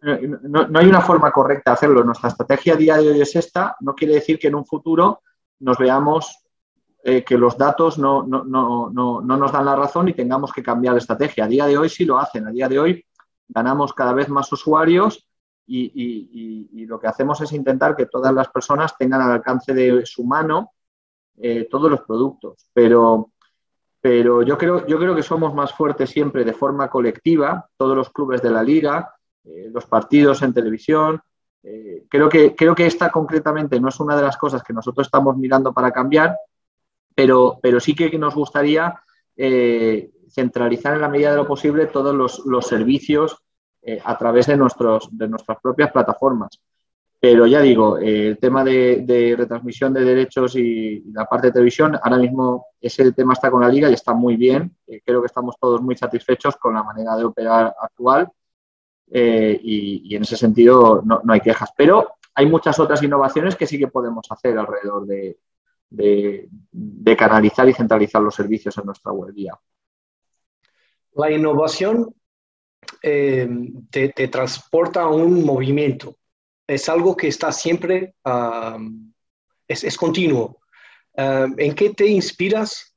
no, 0.02 0.78
hay 0.78 0.86
una 0.86 1.00
forma 1.00 1.30
correcta 1.30 1.70
de 1.70 1.74
hacerlo. 1.74 2.04
Nuestra 2.04 2.30
estrategia 2.30 2.76
día 2.76 2.96
de 2.96 3.10
hoy 3.10 3.20
es 3.20 3.36
esta. 3.36 3.76
No 3.80 3.94
quiere 3.94 4.14
decir 4.14 4.38
que 4.38 4.48
en 4.48 4.54
un 4.54 4.66
futuro 4.66 5.20
nos 5.60 5.78
veamos 5.78 6.44
eh, 7.02 7.22
que 7.22 7.38
los 7.38 7.56
datos 7.56 7.98
no, 7.98 8.22
nos 8.24 9.52
dan 9.52 9.64
la 9.64 9.76
razón 9.76 10.08
y 10.08 10.14
tengamos 10.14 10.52
que 10.52 10.62
cambiar 10.62 10.94
de 10.94 11.00
estrategia. 11.00 11.44
A 11.44 11.48
día 11.48 11.66
de 11.66 11.78
hoy 11.78 11.88
sí 11.88 12.04
lo 12.04 12.18
hacen. 12.18 12.46
A 12.46 12.50
día 12.50 12.68
de 12.68 12.78
hoy 12.78 13.04
ganamos 13.48 13.92
cada 13.92 14.12
vez 14.12 14.28
más 14.28 14.50
usuarios 14.52 15.28
y, 15.66 16.86
lo 16.86 16.98
que 16.98 17.06
hacemos 17.06 17.40
es 17.40 17.52
intentar 17.52 17.96
que 17.96 18.06
todas 18.06 18.32
las 18.32 18.48
personas 18.48 18.96
tengan 18.98 19.22
al 19.22 19.32
alcance 19.32 19.72
de 19.72 20.04
su 20.04 20.24
mano 20.24 20.72
eh, 21.36 21.68
todos 21.70 21.90
los 21.90 22.00
productos. 22.02 22.68
Pero 22.72 23.30
pero 24.04 24.42
yo 24.42 24.58
creo, 24.58 24.86
yo 24.86 24.98
creo 24.98 25.16
que 25.16 25.22
somos 25.22 25.54
más 25.54 25.72
fuertes 25.72 26.10
siempre 26.10 26.44
de 26.44 26.52
forma 26.52 26.90
colectiva, 26.90 27.70
todos 27.74 27.96
los 27.96 28.10
clubes 28.10 28.42
de 28.42 28.50
la 28.50 28.62
liga, 28.62 29.14
eh, 29.44 29.70
los 29.72 29.86
partidos 29.86 30.42
en 30.42 30.52
televisión. 30.52 31.22
Eh, 31.62 32.04
creo, 32.10 32.28
que, 32.28 32.54
creo 32.54 32.74
que 32.74 32.84
esta 32.84 33.10
concretamente 33.10 33.80
no 33.80 33.88
es 33.88 33.98
una 34.00 34.14
de 34.14 34.20
las 34.20 34.36
cosas 34.36 34.62
que 34.62 34.74
nosotros 34.74 35.06
estamos 35.06 35.38
mirando 35.38 35.72
para 35.72 35.90
cambiar, 35.90 36.36
pero, 37.14 37.58
pero 37.62 37.80
sí 37.80 37.94
que 37.94 38.18
nos 38.18 38.34
gustaría 38.34 38.94
eh, 39.38 40.10
centralizar 40.28 40.96
en 40.96 41.00
la 41.00 41.08
medida 41.08 41.30
de 41.30 41.38
lo 41.38 41.46
posible 41.46 41.86
todos 41.86 42.14
los, 42.14 42.44
los 42.44 42.66
servicios 42.66 43.38
a 44.04 44.18
través 44.18 44.48
de, 44.48 44.58
nuestros, 44.58 45.08
de 45.12 45.28
nuestras 45.28 45.58
propias 45.62 45.90
plataformas. 45.92 46.60
Pero 47.24 47.46
ya 47.46 47.62
digo, 47.62 47.98
eh, 47.98 48.28
el 48.28 48.38
tema 48.38 48.62
de, 48.62 49.34
retransmisión 49.34 49.94
de 49.94 50.04
derechos 50.04 50.56
y, 50.56 51.02
la 51.10 51.24
parte 51.24 51.46
de 51.46 51.54
televisión, 51.54 51.98
ahora 52.02 52.18
mismo 52.18 52.66
ese 52.78 53.12
tema 53.12 53.32
está 53.32 53.50
con 53.50 53.62
la 53.62 53.70
liga 53.70 53.88
y 53.88 53.94
está 53.94 54.12
muy 54.12 54.36
bien. 54.36 54.76
Eh, 54.86 55.00
creo 55.02 55.22
que 55.22 55.28
estamos 55.28 55.56
todos 55.58 55.80
muy 55.80 55.96
satisfechos 55.96 56.56
con 56.56 56.74
la 56.74 56.82
manera 56.82 57.16
de 57.16 57.24
operar 57.24 57.74
actual 57.80 58.30
eh, 59.10 59.58
y, 59.58 60.14
en 60.14 60.20
ese 60.20 60.36
sentido 60.36 61.00
no, 61.02 61.22
hay 61.28 61.40
quejas. 61.40 61.70
Pero 61.74 62.10
hay 62.34 62.44
muchas 62.44 62.78
otras 62.78 63.02
innovaciones 63.02 63.56
que 63.56 63.66
sí 63.66 63.78
que 63.78 63.88
podemos 63.88 64.26
hacer 64.28 64.58
alrededor 64.58 65.06
de, 65.06 65.38
canalizar 67.16 67.66
y 67.66 67.72
centralizar 67.72 68.20
los 68.20 68.34
servicios 68.34 68.76
en 68.76 68.84
nuestra 68.84 69.12
web. 69.12 69.32
La 71.14 71.30
innovación 71.30 72.14
te, 73.00 74.08
te 74.14 74.28
transporta 74.28 75.04
a 75.04 75.08
un 75.08 75.42
movimiento 75.42 76.18
es 76.66 76.88
algo 76.88 77.16
que 77.16 77.28
está 77.28 77.52
siempre, 77.52 78.14
es, 79.68 79.96
continuo. 79.96 80.60
¿En 81.16 81.74
qué 81.74 81.90
te 81.90 82.06
inspiras 82.06 82.94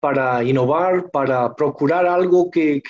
para 0.00 0.42
innovar, 0.42 1.10
para 1.10 1.54
procurar 1.54 2.06
algo 2.06 2.50
que, 2.50 2.82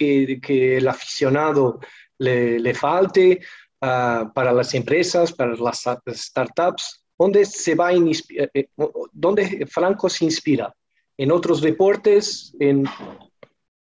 el 0.49 0.89
aficionado 0.89 1.81
le, 2.19 2.75
falte, 2.75 3.41
ah, 3.81 4.31
para 4.35 4.53
las 4.53 4.75
empresas, 4.75 5.33
para 5.33 5.55
las 5.57 5.85
startups? 6.09 7.05
¿Dónde 7.19 7.45
se 7.45 7.75
va 7.75 7.93
eh, 7.93 8.49
eh, 8.55 8.69
¿Dónde 9.13 9.67
Franco 9.71 10.09
se 10.09 10.25
inspira? 10.25 10.75
¿En 11.17 11.31
otros 11.31 11.61
deportes? 11.61 12.55
¿En, 12.59 12.85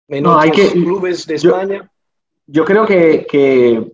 en 0.08 0.26
otros 0.26 0.72
clubes 0.72 1.26
de 1.26 1.34
España? 1.36 1.90
Yo 2.46 2.64
creo 2.64 2.86
que, 2.86 3.26
que 3.30 3.92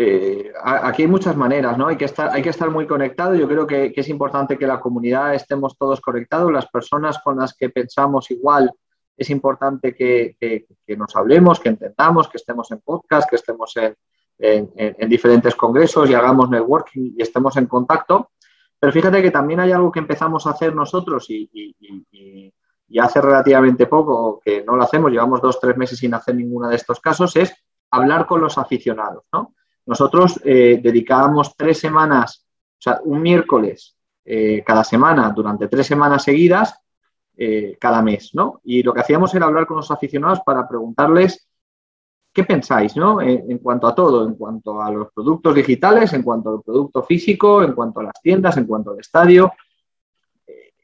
eh, 0.00 0.52
aquí 0.62 1.02
hay 1.02 1.08
muchas 1.08 1.36
maneras, 1.36 1.76
¿no? 1.76 1.88
Hay 1.88 1.96
que 1.96 2.04
estar, 2.04 2.30
hay 2.30 2.40
que 2.40 2.50
estar 2.50 2.70
muy 2.70 2.86
conectado. 2.86 3.34
Yo 3.34 3.48
creo 3.48 3.66
que, 3.66 3.92
es 3.96 4.08
importante 4.08 4.56
que 4.56 4.64
la 4.64 4.78
comunidad 4.78 5.34
estemos 5.34 5.76
todos 5.76 6.00
conectados. 6.00 6.52
Las 6.52 6.68
personas 6.68 7.18
con 7.18 7.36
las 7.36 7.52
que 7.52 7.70
pensamos 7.70 8.30
igual, 8.30 8.70
es 9.16 9.28
importante 9.28 9.96
que, 9.96 10.36
nos 10.96 11.16
hablemos, 11.16 11.58
que 11.58 11.70
entendamos, 11.70 12.28
que 12.28 12.36
estemos 12.36 12.70
en 12.70 12.78
podcast, 12.78 13.28
que 13.28 13.34
estemos 13.34 13.74
en, 14.38 15.08
diferentes 15.08 15.56
congresos 15.56 16.08
y 16.08 16.14
hagamos 16.14 16.48
networking 16.48 17.14
y 17.16 17.20
estemos 17.20 17.56
en 17.56 17.66
contacto. 17.66 18.30
Pero 18.78 18.92
fíjate 18.92 19.20
que 19.20 19.32
también 19.32 19.58
hay 19.58 19.72
algo 19.72 19.90
que 19.90 19.98
empezamos 19.98 20.46
a 20.46 20.50
hacer 20.50 20.76
nosotros 20.76 21.26
y, 21.28 22.54
hace 23.00 23.20
relativamente 23.20 23.86
poco 23.86 24.40
que 24.44 24.62
no 24.62 24.76
lo 24.76 24.84
hacemos, 24.84 25.10
llevamos 25.10 25.42
dos, 25.42 25.58
tres 25.58 25.76
meses 25.76 25.98
sin 25.98 26.14
hacer 26.14 26.36
ninguno 26.36 26.68
de 26.68 26.76
estos 26.76 27.00
casos, 27.00 27.34
es 27.34 27.52
hablar 27.90 28.26
con 28.26 28.40
los 28.40 28.58
aficionados, 28.58 29.24
¿no? 29.32 29.54
Nosotros 29.88 30.38
eh, 30.44 30.80
dedicábamos 30.82 31.56
tres 31.56 31.78
semanas, 31.78 32.44
o 32.78 32.82
sea, 32.82 33.00
un 33.04 33.22
miércoles 33.22 33.96
eh, 34.22 34.62
cada 34.64 34.84
semana 34.84 35.32
durante 35.34 35.66
tres 35.66 35.86
semanas 35.86 36.24
seguidas, 36.24 36.78
eh, 37.34 37.78
cada 37.80 38.02
mes, 38.02 38.34
¿no? 38.34 38.60
Y 38.64 38.82
lo 38.82 38.92
que 38.92 39.00
hacíamos 39.00 39.34
era 39.34 39.46
hablar 39.46 39.66
con 39.66 39.78
los 39.78 39.90
aficionados 39.90 40.40
para 40.44 40.68
preguntarles 40.68 41.48
qué 42.34 42.44
pensáis, 42.44 42.96
¿no? 42.96 43.22
En, 43.22 43.50
en 43.50 43.58
cuanto 43.60 43.86
a 43.86 43.94
todo, 43.94 44.28
en 44.28 44.34
cuanto 44.34 44.78
a 44.82 44.90
los 44.90 45.10
productos 45.10 45.54
digitales, 45.54 46.12
en 46.12 46.22
cuanto 46.22 46.50
al 46.50 46.62
producto 46.62 47.02
físico, 47.02 47.62
en 47.62 47.72
cuanto 47.72 48.00
a 48.00 48.02
las 48.02 48.20
tiendas, 48.22 48.58
en 48.58 48.66
cuanto 48.66 48.90
al 48.90 49.00
estadio, 49.00 49.50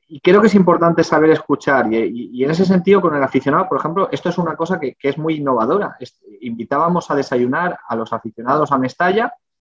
y 0.07 0.21
creo 0.21 0.41
que 0.41 0.49
es 0.49 0.55
importante 0.55 1.03
saber 1.03 1.31
escuchar 1.31 1.93
y, 1.93 2.45
en 2.45 2.51
ese 2.51 2.65
sentido 2.65 3.01
con 3.01 3.15
el 3.15 3.23
aficionado, 3.23 3.69
por 3.69 3.79
ejemplo, 3.79 4.09
esto 4.13 4.29
es 4.29 4.39
una 4.39 4.57
cosa 4.57 4.79
que, 4.79 4.97
es 5.01 5.19
muy 5.19 5.37
innovadora. 5.37 5.97
invitábamos 6.41 7.11
a 7.11 7.15
desayunar 7.15 7.79
a 7.89 7.97
los 7.97 8.13
aficionados 8.13 8.71
a 8.71 8.79
Mestalla, 8.79 9.33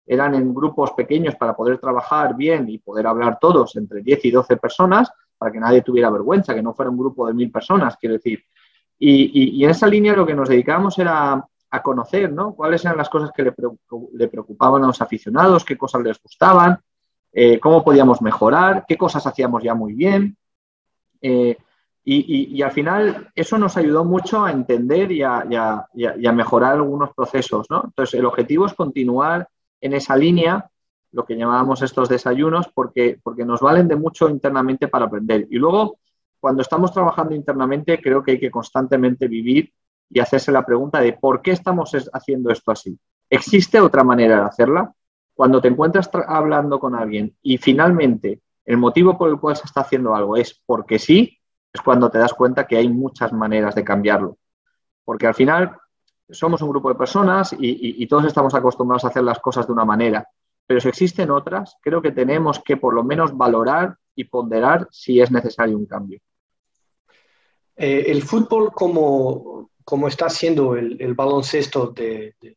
eran 0.04 0.34
en 0.34 0.54
grupos 0.54 0.92
pequeños 0.92 1.34
para 1.36 1.54
poder 1.54 1.78
trabajar 1.78 2.36
bien 2.36 2.68
y 2.68 2.78
poder 2.78 3.06
hablar 3.06 3.38
todos 3.40 3.76
entre 3.76 4.02
10 4.02 4.24
y 4.24 4.30
12 4.30 4.56
personas 4.56 5.10
para 5.36 5.52
que 5.52 5.60
nadie 5.60 5.82
tuviera 5.82 6.10
vergüenza, 6.10 6.54
que 6.54 6.62
no 6.62 6.74
fuera 6.74 6.90
un 6.90 6.98
grupo 6.98 7.26
de 7.26 7.34
mil 7.34 7.50
personas, 7.50 7.96
quiero 7.96 8.14
decir. 8.14 8.42
Y, 8.98 9.62
en 9.62 9.70
esa 9.70 9.86
línea 9.86 10.14
lo 10.14 10.26
que 10.26 10.34
nos 10.34 10.48
dedicábamos 10.48 10.98
era 10.98 11.44
a 11.70 11.82
conocer, 11.82 12.32
¿no? 12.32 12.54
Cuáles 12.54 12.84
eran 12.84 12.96
las 12.96 13.08
cosas 13.08 13.30
que 13.32 13.42
le 13.42 14.28
preocupaban 14.28 14.84
a 14.84 14.86
los 14.86 15.00
aficionados, 15.02 15.64
qué 15.64 15.76
cosas 15.76 16.02
les 16.02 16.22
gustaban, 16.22 16.78
eh, 17.38 17.60
cómo 17.60 17.84
podíamos 17.84 18.22
mejorar, 18.22 18.86
qué 18.88 18.96
cosas 18.96 19.26
hacíamos 19.26 19.62
ya 19.62 19.74
muy 19.74 19.92
bien. 19.92 20.38
Eh, 21.20 21.58
y, 22.02 22.62
al 22.62 22.70
final 22.70 23.30
eso 23.34 23.58
nos 23.58 23.76
ayudó 23.76 24.06
mucho 24.06 24.42
a 24.42 24.52
entender 24.52 25.12
y 25.12 25.22
a, 25.22 25.44
mejorar 26.32 26.74
algunos 26.74 27.12
procesos. 27.14 27.66
Entonces, 27.68 28.18
el 28.18 28.24
objetivo 28.24 28.64
es 28.64 28.72
continuar 28.72 29.46
en 29.82 29.92
esa 29.92 30.16
línea, 30.16 30.70
lo 31.12 31.26
que 31.26 31.36
llamábamos 31.36 31.82
estos 31.82 32.08
desayunos, 32.08 32.68
porque, 32.72 33.20
porque 33.22 33.44
nos 33.44 33.60
valen 33.60 33.86
de 33.86 33.96
mucho 33.96 34.30
internamente 34.30 34.88
para 34.88 35.04
aprender. 35.04 35.46
Y 35.50 35.56
luego, 35.56 35.98
cuando 36.40 36.62
estamos 36.62 36.90
trabajando 36.90 37.34
internamente, 37.34 38.00
creo 38.00 38.22
que 38.22 38.30
hay 38.30 38.40
que 38.40 38.50
constantemente 38.50 39.28
vivir 39.28 39.74
y 40.08 40.20
hacerse 40.20 40.52
la 40.52 40.64
pregunta 40.64 41.00
de 41.00 41.12
por 41.12 41.42
qué 41.42 41.50
estamos 41.50 41.92
haciendo 42.14 42.50
esto 42.50 42.70
así. 42.70 42.98
¿Existe 43.28 43.78
otra 43.78 44.04
manera 44.04 44.36
de 44.36 44.46
hacerla? 44.46 44.94
Cuando 45.36 45.60
te 45.60 45.68
encuentras 45.68 46.10
hablando 46.26 46.80
con 46.80 46.94
alguien 46.94 47.36
y 47.42 47.58
finalmente 47.58 48.40
el 48.64 48.78
motivo 48.78 49.18
por 49.18 49.28
el 49.28 49.38
cual 49.38 49.54
se 49.54 49.66
está 49.66 49.82
haciendo 49.82 50.14
algo 50.14 50.34
es 50.36 50.62
porque 50.64 50.98
sí, 50.98 51.38
es 51.72 51.82
cuando 51.82 52.10
te 52.10 52.18
das 52.18 52.32
cuenta 52.32 52.66
que 52.66 52.78
hay 52.78 52.88
muchas 52.88 53.34
maneras 53.34 53.74
de 53.74 53.84
cambiarlo. 53.84 54.38
Porque 55.04 55.26
al 55.26 55.34
final 55.34 55.76
somos 56.30 56.62
un 56.62 56.70
grupo 56.70 56.88
de 56.88 56.94
personas 56.94 57.54
y, 57.56 58.04
todos 58.06 58.24
estamos 58.24 58.54
acostumbrados 58.54 59.04
a 59.04 59.08
hacer 59.08 59.22
las 59.22 59.38
cosas 59.38 59.66
de 59.66 59.74
una 59.74 59.84
manera. 59.84 60.26
Pero 60.66 60.80
si 60.80 60.88
existen 60.88 61.30
otras, 61.30 61.76
creo 61.82 62.00
que 62.00 62.12
tenemos 62.12 62.60
que 62.60 62.78
por 62.78 62.94
lo 62.94 63.04
menos 63.04 63.36
valorar 63.36 63.94
y 64.16 64.24
ponderar 64.24 64.88
si 64.90 65.20
es 65.20 65.30
necesario 65.30 65.76
un 65.76 65.86
cambio. 65.86 66.18
Eh, 67.76 68.06
el 68.08 68.22
fútbol, 68.22 68.72
como, 68.72 69.70
como 69.84 70.08
está 70.08 70.26
haciendo 70.26 70.74
el, 70.76 71.14
baloncesto 71.14 71.88
de, 71.88 72.34
de, 72.40 72.56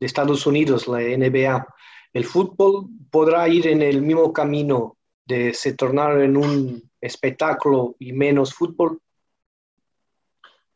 Estados 0.00 0.44
Unidos, 0.46 0.88
la 0.88 0.98
NBA, 0.98 1.66
el 2.12 2.24
fútbol 2.24 2.88
podrá 3.10 3.48
ir 3.48 3.66
en 3.66 3.82
el 3.82 4.02
mismo 4.02 4.32
camino 4.32 4.96
de 5.24 5.54
se 5.54 5.74
tornar 5.74 6.20
en 6.20 6.36
un 6.36 6.90
espectáculo 7.00 7.94
y 7.98 8.12
menos 8.12 8.54
fútbol? 8.54 9.00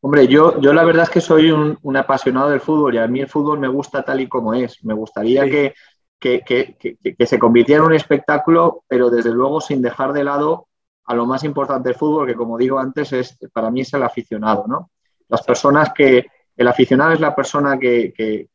Hombre, 0.01 0.29
yo, 0.29 0.61
yo 0.61 0.73
la 0.73 0.85
verdad 0.85 1.05
es 1.05 1.11
que 1.11 1.21
soy 1.21 1.51
un, 1.51 1.97
apasionado 1.97 2.51
del 2.51 2.61
fútbol 2.61 2.95
y 2.95 2.99
a 2.99 3.07
mí 3.07 3.21
el 3.21 3.29
fútbol 3.29 3.59
me 3.59 3.69
gusta 3.69 4.05
tal 4.05 4.21
y 4.21 4.29
como 4.29 4.53
es. 4.53 4.85
Me 4.85 4.95
gustaría 4.95 5.45
que, 5.45 5.75
que, 6.21 7.27
se 7.27 7.39
convirtiera 7.39 7.81
en 7.81 7.87
un 7.87 7.95
espectáculo, 7.95 8.85
pero 8.87 9.11
desde 9.11 9.31
luego 9.31 9.61
sin 9.61 9.81
dejar 9.81 10.13
de 10.13 10.25
lado 10.25 10.69
a 11.07 11.15
lo 11.15 11.27
más 11.27 11.43
importante 11.45 11.89
del 11.89 11.99
fútbol, 11.99 12.27
que 12.27 12.35
como 12.35 12.59
digo 12.59 12.79
antes, 12.79 13.13
es, 13.13 13.39
para 13.53 13.71
mí 13.71 13.81
es 13.81 13.93
el 13.95 14.03
aficionado, 14.03 14.67
¿no? 14.67 14.91
Las 15.29 15.43
personas 15.43 15.93
que, 15.95 16.27
el 16.57 16.69
aficionado 16.69 17.13
es 17.13 17.21
la 17.21 17.35
persona 17.35 17.79
que, 17.79 18.49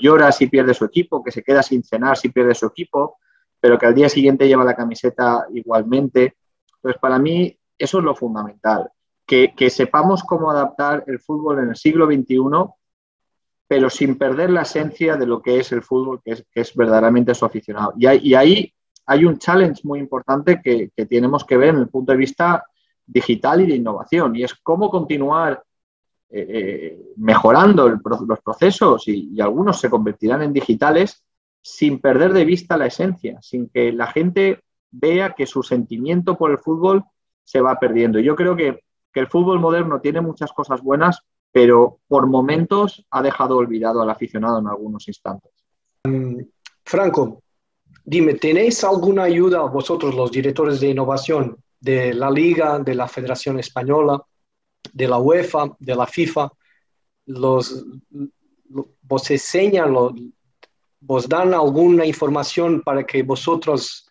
llora 0.00 0.32
si 0.32 0.46
pierde 0.46 0.74
su 0.74 0.84
equipo, 0.84 1.22
que 1.22 1.30
se 1.30 1.42
queda 1.42 1.62
sin 1.62 1.82
cenar 1.84 2.16
si 2.16 2.30
pierde 2.30 2.54
su 2.54 2.66
equipo, 2.66 3.18
pero 3.60 3.78
que 3.78 3.86
al 3.86 3.94
día 3.94 4.08
siguiente 4.08 4.48
lleva 4.48 4.64
la 4.64 4.74
camiseta 4.76 5.46
igualmente. 5.52 6.36
Entonces, 6.76 7.00
para 7.00 7.18
mí 7.18 7.56
eso 7.76 7.98
es 7.98 8.04
lo 8.04 8.14
fundamental, 8.14 8.90
que, 9.26 9.52
sepamos 9.70 10.22
cómo 10.24 10.50
adaptar 10.50 11.04
el 11.06 11.20
fútbol 11.20 11.58
en 11.60 11.68
el 11.70 11.76
siglo 11.76 12.06
XXI, 12.06 12.38
pero 13.68 13.90
sin 13.90 14.16
perder 14.16 14.50
la 14.50 14.62
esencia 14.62 15.16
de 15.16 15.26
lo 15.26 15.42
que 15.42 15.60
es 15.60 15.70
el 15.72 15.82
fútbol, 15.82 16.22
que 16.24 16.42
es, 16.54 16.74
verdaderamente 16.74 17.34
su 17.34 17.44
aficionado. 17.44 17.92
Y, 17.98 18.34
ahí 18.34 18.72
hay 19.06 19.24
un 19.24 19.38
challenge 19.38 19.82
muy 19.84 20.00
importante 20.00 20.60
que, 20.62 20.90
tenemos 21.06 21.44
que 21.44 21.58
ver 21.58 21.70
en 21.70 21.80
el 21.80 21.88
punto 21.88 22.12
de 22.12 22.18
vista 22.18 22.64
digital 23.04 23.60
y 23.60 23.66
de 23.66 23.76
innovación, 23.76 24.34
y 24.34 24.44
es 24.44 24.54
cómo 24.54 24.88
continuar 24.88 25.62
eh, 26.30 26.46
eh, 26.50 27.12
mejorando 27.16 27.88
los 27.88 28.40
procesos 28.40 29.08
y, 29.08 29.40
algunos 29.40 29.80
se 29.80 29.88
convertirán 29.88 30.42
en 30.42 30.52
digitales 30.52 31.24
sin 31.62 32.00
perder 32.00 32.34
de 32.34 32.44
vista 32.44 32.76
la 32.76 32.84
esencia, 32.84 33.38
sin 33.40 33.70
que 33.70 33.92
la 33.92 34.08
gente 34.08 34.60
vea 34.90 35.32
que 35.32 35.46
su 35.46 35.62
sentimiento 35.62 36.36
por 36.36 36.50
el 36.50 36.58
fútbol 36.58 37.02
se 37.44 37.62
va 37.62 37.78
perdiendo. 37.78 38.20
Yo 38.20 38.36
creo 38.36 38.56
que, 38.56 38.80
el 39.14 39.26
fútbol 39.26 39.58
moderno 39.58 40.00
tiene 40.00 40.20
muchas 40.20 40.52
cosas 40.52 40.80
buenas, 40.80 41.22
pero 41.50 41.98
por 42.06 42.28
momentos 42.28 43.04
ha 43.10 43.20
dejado 43.20 43.56
olvidado 43.56 44.00
al 44.00 44.10
aficionado 44.10 44.60
en 44.60 44.68
algunos 44.68 45.08
instantes. 45.08 45.50
Mm, 46.04 46.42
Franco, 46.84 47.42
dime, 48.04 48.34
¿tenéis 48.34 48.84
alguna 48.84 49.24
ayuda 49.24 49.62
vosotros, 49.62 50.14
los 50.14 50.30
directores 50.30 50.78
de 50.78 50.90
innovación 50.90 51.56
de 51.80 52.14
la 52.14 52.30
Liga, 52.30 52.78
de 52.78 52.94
la 52.94 53.08
Federación 53.08 53.58
Española, 53.58 54.22
de 54.92 55.08
la 55.08 55.18
UEFA, 55.18 55.76
de 55.78 55.94
la 55.94 56.06
FIFA? 56.06 56.50
Los, 57.26 57.84
¿Vos 59.02 59.30
enseñan, 59.30 59.94
vos 61.00 61.28
dan 61.28 61.54
alguna 61.54 62.04
información 62.04 62.82
para 62.82 63.04
que 63.04 63.22
vosotros 63.22 64.08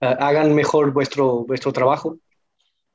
eh, 0.00 0.16
hagan 0.18 0.54
mejor 0.54 0.92
vuestro, 0.92 1.44
vuestro 1.44 1.72
trabajo? 1.72 2.18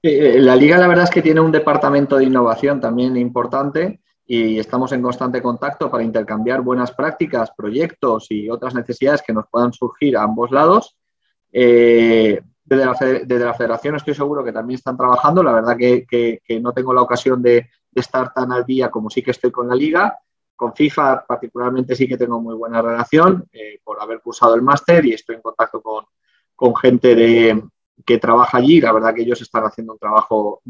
Eh, 0.01 0.39
la 0.39 0.55
liga 0.55 0.77
la 0.77 0.87
verdad 0.87 1.05
es 1.05 1.09
que 1.09 1.21
tiene 1.21 1.41
un 1.41 1.51
departamento 1.51 2.17
de 2.17 2.25
innovación 2.25 2.79
también 2.79 3.17
importante 3.17 4.01
y 4.27 4.59
estamos 4.59 4.91
en 4.91 5.01
constante 5.01 5.41
contacto 5.41 5.89
para 5.89 6.03
intercambiar 6.03 6.61
buenas 6.61 6.91
prácticas, 6.91 7.51
proyectos 7.55 8.27
y 8.29 8.49
otras 8.49 8.73
necesidades 8.73 9.21
que 9.21 9.33
nos 9.33 9.45
puedan 9.47 9.73
surgir 9.73 10.17
a 10.17 10.23
ambos 10.23 10.51
lados. 10.51 10.97
Eh, 11.51 12.41
desde, 12.65 13.45
la, 13.45 13.53
federación 13.53 13.95
estoy 13.95 14.15
seguro 14.15 14.43
que 14.43 14.51
también 14.51 14.77
están 14.77 14.97
trabajando. 14.97 15.43
La 15.43 15.53
verdad 15.53 15.77
que, 15.77 16.41
no 16.61 16.73
tengo 16.73 16.93
la 16.93 17.01
ocasión 17.01 17.41
de, 17.41 17.69
estar 17.93 18.33
tan 18.33 18.51
al 18.51 18.65
día 18.65 18.91
como 18.91 19.09
sí 19.09 19.21
que 19.21 19.31
estoy 19.31 19.51
con 19.51 19.69
la 19.69 19.75
liga, 19.75 20.19
con 20.53 20.73
FIFA 20.73 21.25
particularmente 21.25 21.95
sí 21.95 22.09
que 22.09 22.17
tengo 22.17 22.41
muy 22.41 22.53
buena 22.53 22.81
relación 22.81 23.45
eh, 23.53 23.79
por 23.81 24.01
haber 24.01 24.19
cursado 24.19 24.53
el 24.55 24.61
máster 24.61 25.05
y 25.05 25.13
estoy 25.13 25.37
en 25.37 25.41
contacto 25.41 25.81
con, 25.81 26.75
gente 26.75 27.15
de, 27.15 27.63
que 28.05 28.17
trabaja 28.17 28.57
allí. 28.57 28.81
La 28.81 28.91
verdad 28.91 29.13
que 29.13 29.21
ellos 29.21 29.41
están 29.41 29.63
haciendo 29.63 29.93
un 29.93 29.99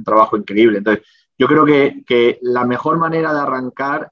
trabajo 0.03 0.37
increíble. 0.37 0.77
Entonces, 0.77 1.03
yo 1.37 1.47
creo 1.47 1.65
que, 1.65 2.39
la 2.41 2.65
mejor 2.65 2.97
manera 2.97 3.33
de 3.33 3.39
arrancar, 3.39 4.11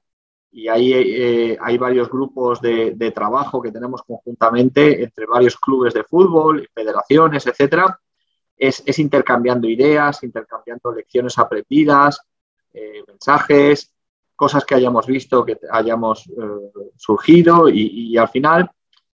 y 0.54 0.68
ahí 0.68 0.92
eh, 0.94 1.58
hay 1.60 1.76
varios 1.78 2.08
grupos 2.08 2.60
de, 2.60 3.12
trabajo 3.12 3.60
que 3.60 3.72
tenemos 3.72 4.04
conjuntamente 4.04 5.02
entre 5.02 5.26
varios 5.26 5.56
clubes 5.56 5.92
de 5.92 6.04
fútbol, 6.04 6.68
federaciones, 6.72 7.44
etcétera, 7.48 7.98
es, 8.56 8.98
intercambiando 9.00 9.68
ideas, 9.68 10.22
intercambiando 10.22 10.92
lecciones 10.92 11.36
aprendidas, 11.38 12.20
eh, 12.72 13.02
mensajes, 13.08 13.92
cosas 14.36 14.64
que 14.64 14.76
hayamos 14.76 15.08
visto, 15.08 15.44
que 15.44 15.58
hayamos 15.72 16.28
eh, 16.28 16.90
surgido 16.96 17.68
y, 17.68 18.16
al 18.16 18.28
final 18.28 18.70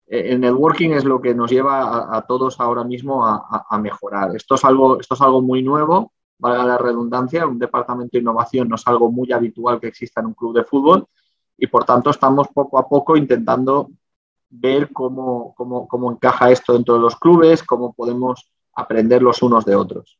el 0.08 0.40
networking 0.40 0.92
es 0.92 1.04
lo 1.04 1.20
que 1.20 1.34
nos 1.34 1.52
lleva 1.52 2.16
a, 2.16 2.22
todos 2.22 2.60
ahora 2.62 2.84
mismo 2.84 3.26
a, 3.26 3.78
mejorar. 3.80 4.36
Esto 4.36 4.56
es, 4.56 4.64
algo, 4.64 5.02
esto 5.02 5.16
es 5.16 5.22
algo 5.22 5.42
muy 5.42 5.64
nuevo, 5.64 6.14
valga 6.38 6.64
la 6.64 6.78
redundancia, 6.78 7.46
un 7.46 7.60
departamento 7.60 8.12
de 8.14 8.20
innovación 8.20 8.70
no 8.70 8.76
es 8.76 8.88
algo 8.88 9.12
muy 9.12 9.34
habitual 9.34 9.82
que 9.82 9.88
exista 9.88 10.22
en 10.22 10.28
un 10.28 10.34
club 10.34 10.56
de 10.56 10.64
fútbol 10.64 11.08
y 11.58 11.68
por 11.68 11.86
tanto 11.86 12.10
estamos 12.10 12.48
poco 12.50 12.78
a 12.78 12.88
poco 12.88 13.16
intentando 13.18 13.90
ver 14.50 14.92
cómo, 14.92 15.54
cómo, 15.56 15.88
cómo 15.88 16.12
encaja 16.12 16.52
esto 16.52 16.74
dentro 16.74 16.96
de 16.96 17.02
los 17.02 17.16
clubes, 17.16 17.64
cómo 17.64 17.94
podemos 17.94 18.52
aprender 18.74 19.22
los 19.22 19.42
unos 19.42 19.66
de 19.66 19.76
otros. 19.76 20.18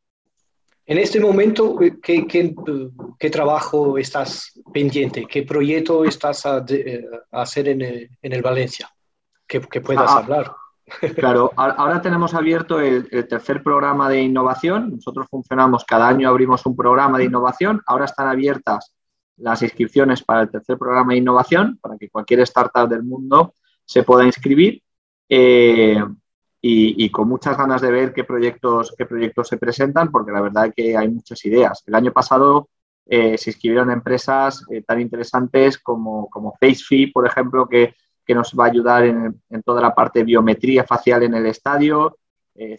En 0.88 1.00
este 1.00 1.20
momento, 1.20 1.76
¿qué, 2.02 2.28
qué, 2.28 3.30
trabajo 3.32 3.98
estás 3.98 4.62
pendiente? 4.72 5.26
¿Qué 5.26 5.42
proyecto 5.42 6.06
estás 6.06 6.46
a, 6.46 6.64
hacer 7.32 7.70
en 7.70 7.82
el, 8.22 8.42
Valencia? 8.44 8.88
Que, 9.48 9.62
puedas 9.62 10.12
ah, 10.12 10.18
hablar. 10.18 10.52
Claro, 11.16 11.52
ahora 11.56 12.00
tenemos 12.00 12.36
abierto 12.36 12.80
el, 12.80 13.10
tercer 13.28 13.64
programa 13.64 14.08
de 14.08 14.22
innovación. 14.22 14.92
Nosotros 14.92 15.26
funcionamos, 15.28 15.84
cada 15.84 16.08
año 16.08 16.30
abrimos 16.30 16.64
un 16.68 16.76
programa 16.76 17.18
de 17.18 17.26
innovación. 17.26 17.82
Ahora 17.88 18.06
están 18.06 18.28
abiertas 18.28 18.94
las 19.38 19.62
inscripciones 19.62 20.24
para 20.24 20.42
el 20.42 20.50
tercer 20.50 20.78
programa 20.78 21.14
de 21.14 21.20
innovación, 21.20 21.78
para 21.82 21.98
que 21.98 22.10
cualquier 22.10 22.42
startup 22.42 22.88
del 22.88 23.04
mundo 23.04 23.54
se 23.84 24.04
pueda 24.04 24.26
inscribir. 24.26 24.82
Eh, 25.30 26.04
y, 26.68 27.12
con 27.12 27.30
muchas 27.30 27.56
ganas 27.56 27.80
de 27.82 27.92
ver 27.92 28.12
qué 28.12 28.24
proyectos, 28.24 28.92
qué 28.98 29.06
proyectos 29.06 29.50
se 29.50 29.58
presentan, 29.58 30.10
porque 30.10 30.32
la 30.32 30.42
verdad 30.42 30.66
es 30.66 30.74
que 30.74 30.98
hay 30.98 31.08
muchas 31.08 31.46
ideas. 31.46 31.84
El 31.86 31.94
año 31.94 32.12
pasado 32.12 32.70
eh, 33.06 33.38
se 33.38 33.52
inscribieron 33.52 33.92
empresas 33.92 34.66
eh, 34.72 34.82
tan 34.82 35.00
interesantes 35.00 35.78
como, 35.78 36.28
como 36.28 36.56
FaceFi, 36.60 37.08
por 37.08 37.28
ejemplo, 37.28 37.68
que, 37.70 37.94
que, 38.26 38.34
nos 38.34 38.52
va 38.60 38.66
a 38.66 38.70
ayudar 38.70 39.06
en, 39.06 39.40
en, 39.48 39.62
toda 39.62 39.80
la 39.80 39.94
parte 39.94 40.20
de 40.20 40.26
biometría 40.26 40.84
facial 40.86 41.22
en 41.22 41.36
el 41.36 41.46
estadio, 41.46 42.18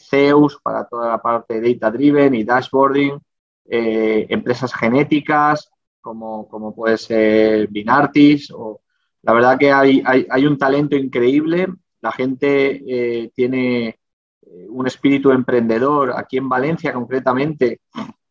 Zeus 0.01 0.59
para 0.63 0.87
toda 0.89 1.09
la 1.11 1.19
parte 1.19 1.61
data 1.61 1.91
driven 1.91 2.35
y 2.35 2.45
dashboarding, 2.45 3.21
empresas 3.69 4.75
genéticas 4.75 5.71
como, 6.07 6.49
como 6.49 6.75
puede 6.75 6.97
ser 6.99 7.69
Binartis. 7.69 8.51
O, 8.53 8.81
la 9.23 9.33
verdad 9.33 9.59
que 9.59 9.73
hay, 9.73 10.03
hay, 10.07 10.27
hay 10.31 10.47
un 10.47 10.57
talento 10.57 10.97
increíble 10.97 11.67
la 12.07 12.13
gente 12.13 12.83
eh, 12.87 13.31
tiene 13.35 13.89
eh, 13.89 14.67
un 14.69 14.87
espíritu 14.87 15.33
emprendedor, 15.33 16.13
aquí 16.17 16.37
en 16.37 16.49
Valencia 16.49 16.93
concretamente, 16.93 17.81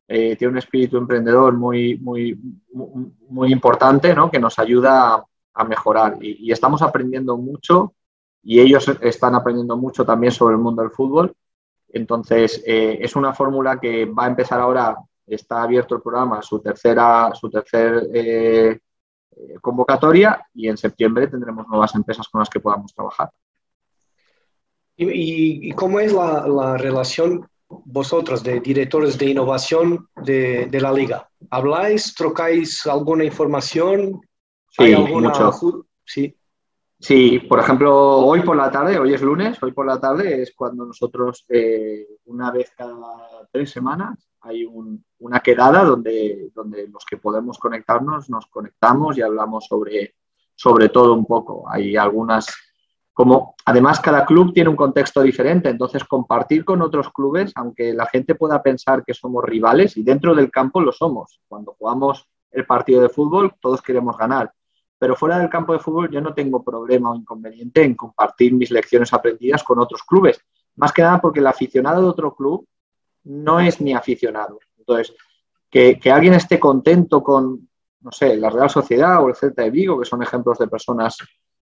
eh, 0.07 0.38
tiene 0.38 0.53
un 0.53 0.57
espíritu 0.59 0.97
emprendedor 0.97 1.57
muy, 1.57 1.97
muy, 1.97 2.39
muy 3.29 3.51
importante 3.51 4.15
¿no? 4.15 4.31
que 4.31 4.39
nos 4.39 4.57
ayuda 4.59 5.25
a, 5.53 5.63
mejorar. 5.65 6.17
Y, 6.21 6.49
estamos 6.53 6.81
aprendiendo 6.81 7.35
mucho 7.35 7.93
y 8.43 8.61
ellos 8.61 8.88
están 9.01 9.35
aprendiendo 9.35 9.75
mucho 9.75 10.05
también 10.05 10.31
sobre 10.31 10.55
el 10.55 10.61
mundo 10.61 10.81
del 10.81 10.91
fútbol. 10.91 11.35
Entonces, 11.89 12.61
es 12.65 13.15
una 13.15 13.33
fórmula 13.33 13.79
que 13.79 14.05
va 14.05 14.25
a 14.25 14.27
empezar 14.27 14.59
ahora, 14.59 14.95
está 15.27 15.63
abierto 15.63 15.95
el 15.95 16.01
programa, 16.01 16.41
su 16.41 16.59
tercera, 16.59 17.31
su 17.33 17.49
tercer 17.49 18.81
convocatoria 19.61 20.47
y 20.53 20.69
en 20.69 20.77
septiembre 20.77 21.27
tendremos 21.27 21.67
nuevas 21.67 21.93
empresas 21.95 22.27
con 22.29 22.39
las 22.39 22.49
que 22.49 22.59
podamos 22.59 22.93
trabajar. 22.93 23.29
¿Y, 24.97 25.71
cómo 25.71 25.99
es 25.99 26.13
la, 26.13 26.77
relación 26.77 27.47
vosotros 27.67 28.43
de 28.43 28.59
directores 28.61 29.17
de 29.17 29.31
innovación 29.31 30.07
de, 30.15 30.69
la 30.71 30.91
liga? 30.93 31.29
¿Habláis, 31.49 32.15
trocáis 32.15 32.85
alguna 32.88 33.25
información? 33.25 34.21
Sí, 34.69 34.95
mucho. 34.95 35.85
Sí. 36.05 36.35
Sí, 36.97 37.39
por 37.39 37.59
ejemplo, 37.59 37.93
hoy 38.19 38.41
por 38.41 38.55
la 38.55 38.71
tarde, 38.71 38.97
hoy 38.97 39.13
es 39.13 39.21
lunes, 39.21 39.61
hoy 39.61 39.73
por 39.73 39.85
la 39.85 39.99
tarde 39.99 40.41
es 40.41 40.53
cuando 40.55 40.85
nosotros, 40.85 41.45
eh, 41.49 42.07
una 42.25 42.51
vez 42.51 42.71
cada 42.75 42.95
tres 43.51 43.69
semanas, 43.69 44.27
hay 44.45 44.65
una 45.19 45.39
quedada 45.39 45.84
donde, 45.84 46.51
donde 46.53 46.88
los 46.88 47.03
que 47.05 47.17
podemos 47.17 47.58
conectarnos 47.58 48.29
nos 48.29 48.45
conectamos 48.45 49.17
y 49.17 49.21
hablamos 49.21 49.65
sobre, 49.65 50.15
sobre 50.53 50.89
todo 50.89 51.13
un 51.13 51.25
poco. 51.25 51.65
Hay 51.69 51.97
algunas, 51.97 52.47
como 53.12 53.55
además 53.65 53.99
cada 53.99 54.23
club 54.25 54.53
tiene 54.53 54.69
un 54.69 54.75
contexto 54.75 55.21
diferente, 55.21 55.69
entonces 55.69 56.03
compartir 56.03 56.63
con 56.63 56.81
otros 56.81 57.12
clubes, 57.12 57.51
aunque 57.55 57.93
la 57.93 58.05
gente 58.05 58.36
pueda 58.36 58.62
pensar 58.62 59.03
que 59.03 59.15
somos 59.15 59.43
rivales, 59.43 59.97
y 59.97 60.03
dentro 60.03 60.36
del 60.36 60.51
campo 60.51 60.79
lo 60.79 60.91
somos. 60.91 61.41
Cuando 61.47 61.73
jugamos 61.73 62.29
el 62.51 62.65
partido 62.65 63.01
de 63.01 63.10
fútbol, 63.10 63.55
todos 63.60 63.81
queremos 63.81 64.15
ganar 64.15 64.53
pero 64.97 65.15
fuera 65.15 65.38
del 65.38 65.49
campo 65.49 65.73
de 65.73 65.79
fútbol 65.79 66.10
yo 66.10 66.21
no 66.21 66.34
tengo 66.34 66.63
problema 66.63 67.12
o 67.12 67.15
inconveniente 67.15 67.84
en 67.84 67.95
compartir 67.95 68.53
mis 68.53 68.71
lecciones 68.71 69.13
aprendidas 69.13 69.63
con 69.63 69.79
otros 69.79 70.03
clubes. 70.03 70.39
Más 70.77 70.91
que 70.91 71.01
nada 71.01 71.19
porque 71.19 71.41
el 71.41 71.47
aficionado 71.47 72.01
de 72.01 72.08
otro 72.08 72.34
club 72.34 72.65
no 73.25 73.59
es 73.59 73.81
mi 73.81 73.93
aficionado. 73.93 74.59
Entonces, 74.77 75.15
que, 75.69 75.99
alguien 76.11 76.33
esté 76.33 76.59
contento 76.59 77.21
con, 77.21 77.67
no 78.01 78.11
sé, 78.11 78.38
la 78.38 78.49
Real 78.49 78.69
Sociedad 78.69 79.23
o 79.23 79.27
el 79.27 79.35
Celta 79.35 79.63
de 79.63 79.71
Vigo, 79.71 79.99
que 79.99 80.05
son 80.05 80.23
ejemplos 80.23 80.57
de 80.57 80.67
personas 80.67 81.17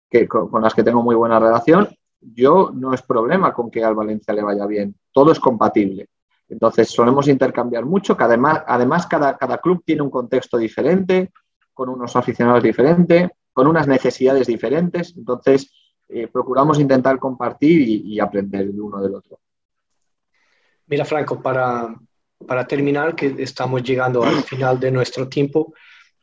que, 0.10 0.28
con, 0.28 0.62
las 0.62 0.74
que 0.74 0.84
tengo 0.84 1.04
muy 1.04 1.16
buena 1.16 1.40
relación, 1.40 1.88
yo 2.22 2.72
no 2.74 2.94
es 2.94 3.02
problema 3.02 3.54
con 3.54 3.70
que 3.70 3.84
al 3.84 3.96
Valencia 3.96 4.34
le 4.34 4.44
vaya 4.44 4.66
bien. 4.66 4.96
Todo 5.12 5.32
es 5.32 5.40
compatible. 5.40 6.08
Entonces, 6.48 6.90
solemos 6.90 7.28
intercambiar 7.28 7.86
mucho, 7.86 8.18
que 8.18 8.24
además, 8.24 8.64
además 8.66 9.06
cada, 9.06 9.38
cada 9.38 9.60
club 9.60 9.84
tiene 9.86 10.02
un 10.02 10.10
contexto 10.10 10.58
diferente, 10.58 11.32
con 11.74 11.90
unos 11.90 12.16
aficionados 12.16 12.64
diferentes, 12.64 13.30
con 13.54 13.68
unas 13.68 13.88
necesidades 13.88 14.48
diferentes. 14.48 15.16
Entonces, 15.16 15.72
eh, 16.10 16.28
procuramos 16.28 16.80
intentar 16.80 17.20
compartir 17.20 17.88
y, 17.88 18.20
aprender 18.20 18.62
el 18.62 18.82
uno 18.82 19.00
del 19.00 19.14
otro. 19.14 19.40
Mira, 20.90 21.06
Franco, 21.06 21.42
para, 21.42 21.96
para 22.46 22.66
terminar, 22.66 23.16
que 23.16 23.36
estamos 23.38 23.84
llegando 23.84 24.24
al 24.24 24.44
final 24.44 24.80
de 24.80 24.92
nuestro 24.92 25.30
tiempo, 25.30 25.74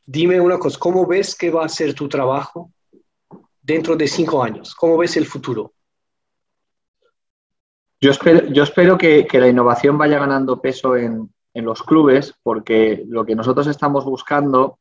dime 0.05 0.41
una 0.41 0.59
cosa, 0.59 0.79
¿cómo 0.79 1.07
ves 1.07 1.35
que 1.35 1.51
va 1.51 1.65
a 1.65 1.69
ser 1.69 1.95
tu 1.95 2.09
trabajo 2.09 2.73
dentro 3.63 3.97
de 3.97 4.09
cinco 4.09 4.43
años? 4.43 4.75
¿Cómo 4.75 4.99
ves 4.99 5.17
el 5.17 5.27
futuro? 5.27 5.73
Yo 8.01 8.11
espero, 8.11 8.47
yo 8.49 8.65
espero 8.65 8.99
que, 8.99 9.27
que 9.27 9.41
la 9.41 9.49
innovación 9.49 9.97
vaya 9.97 10.19
ganando 10.19 10.61
peso 10.61 10.97
en, 10.97 11.33
en, 11.55 11.65
los 11.65 11.83
clubes, 11.83 12.35
porque 12.43 13.05
lo 13.09 13.25
que 13.25 13.35
nosotros 13.35 13.69
estamos 13.69 14.05
buscando 14.05 14.79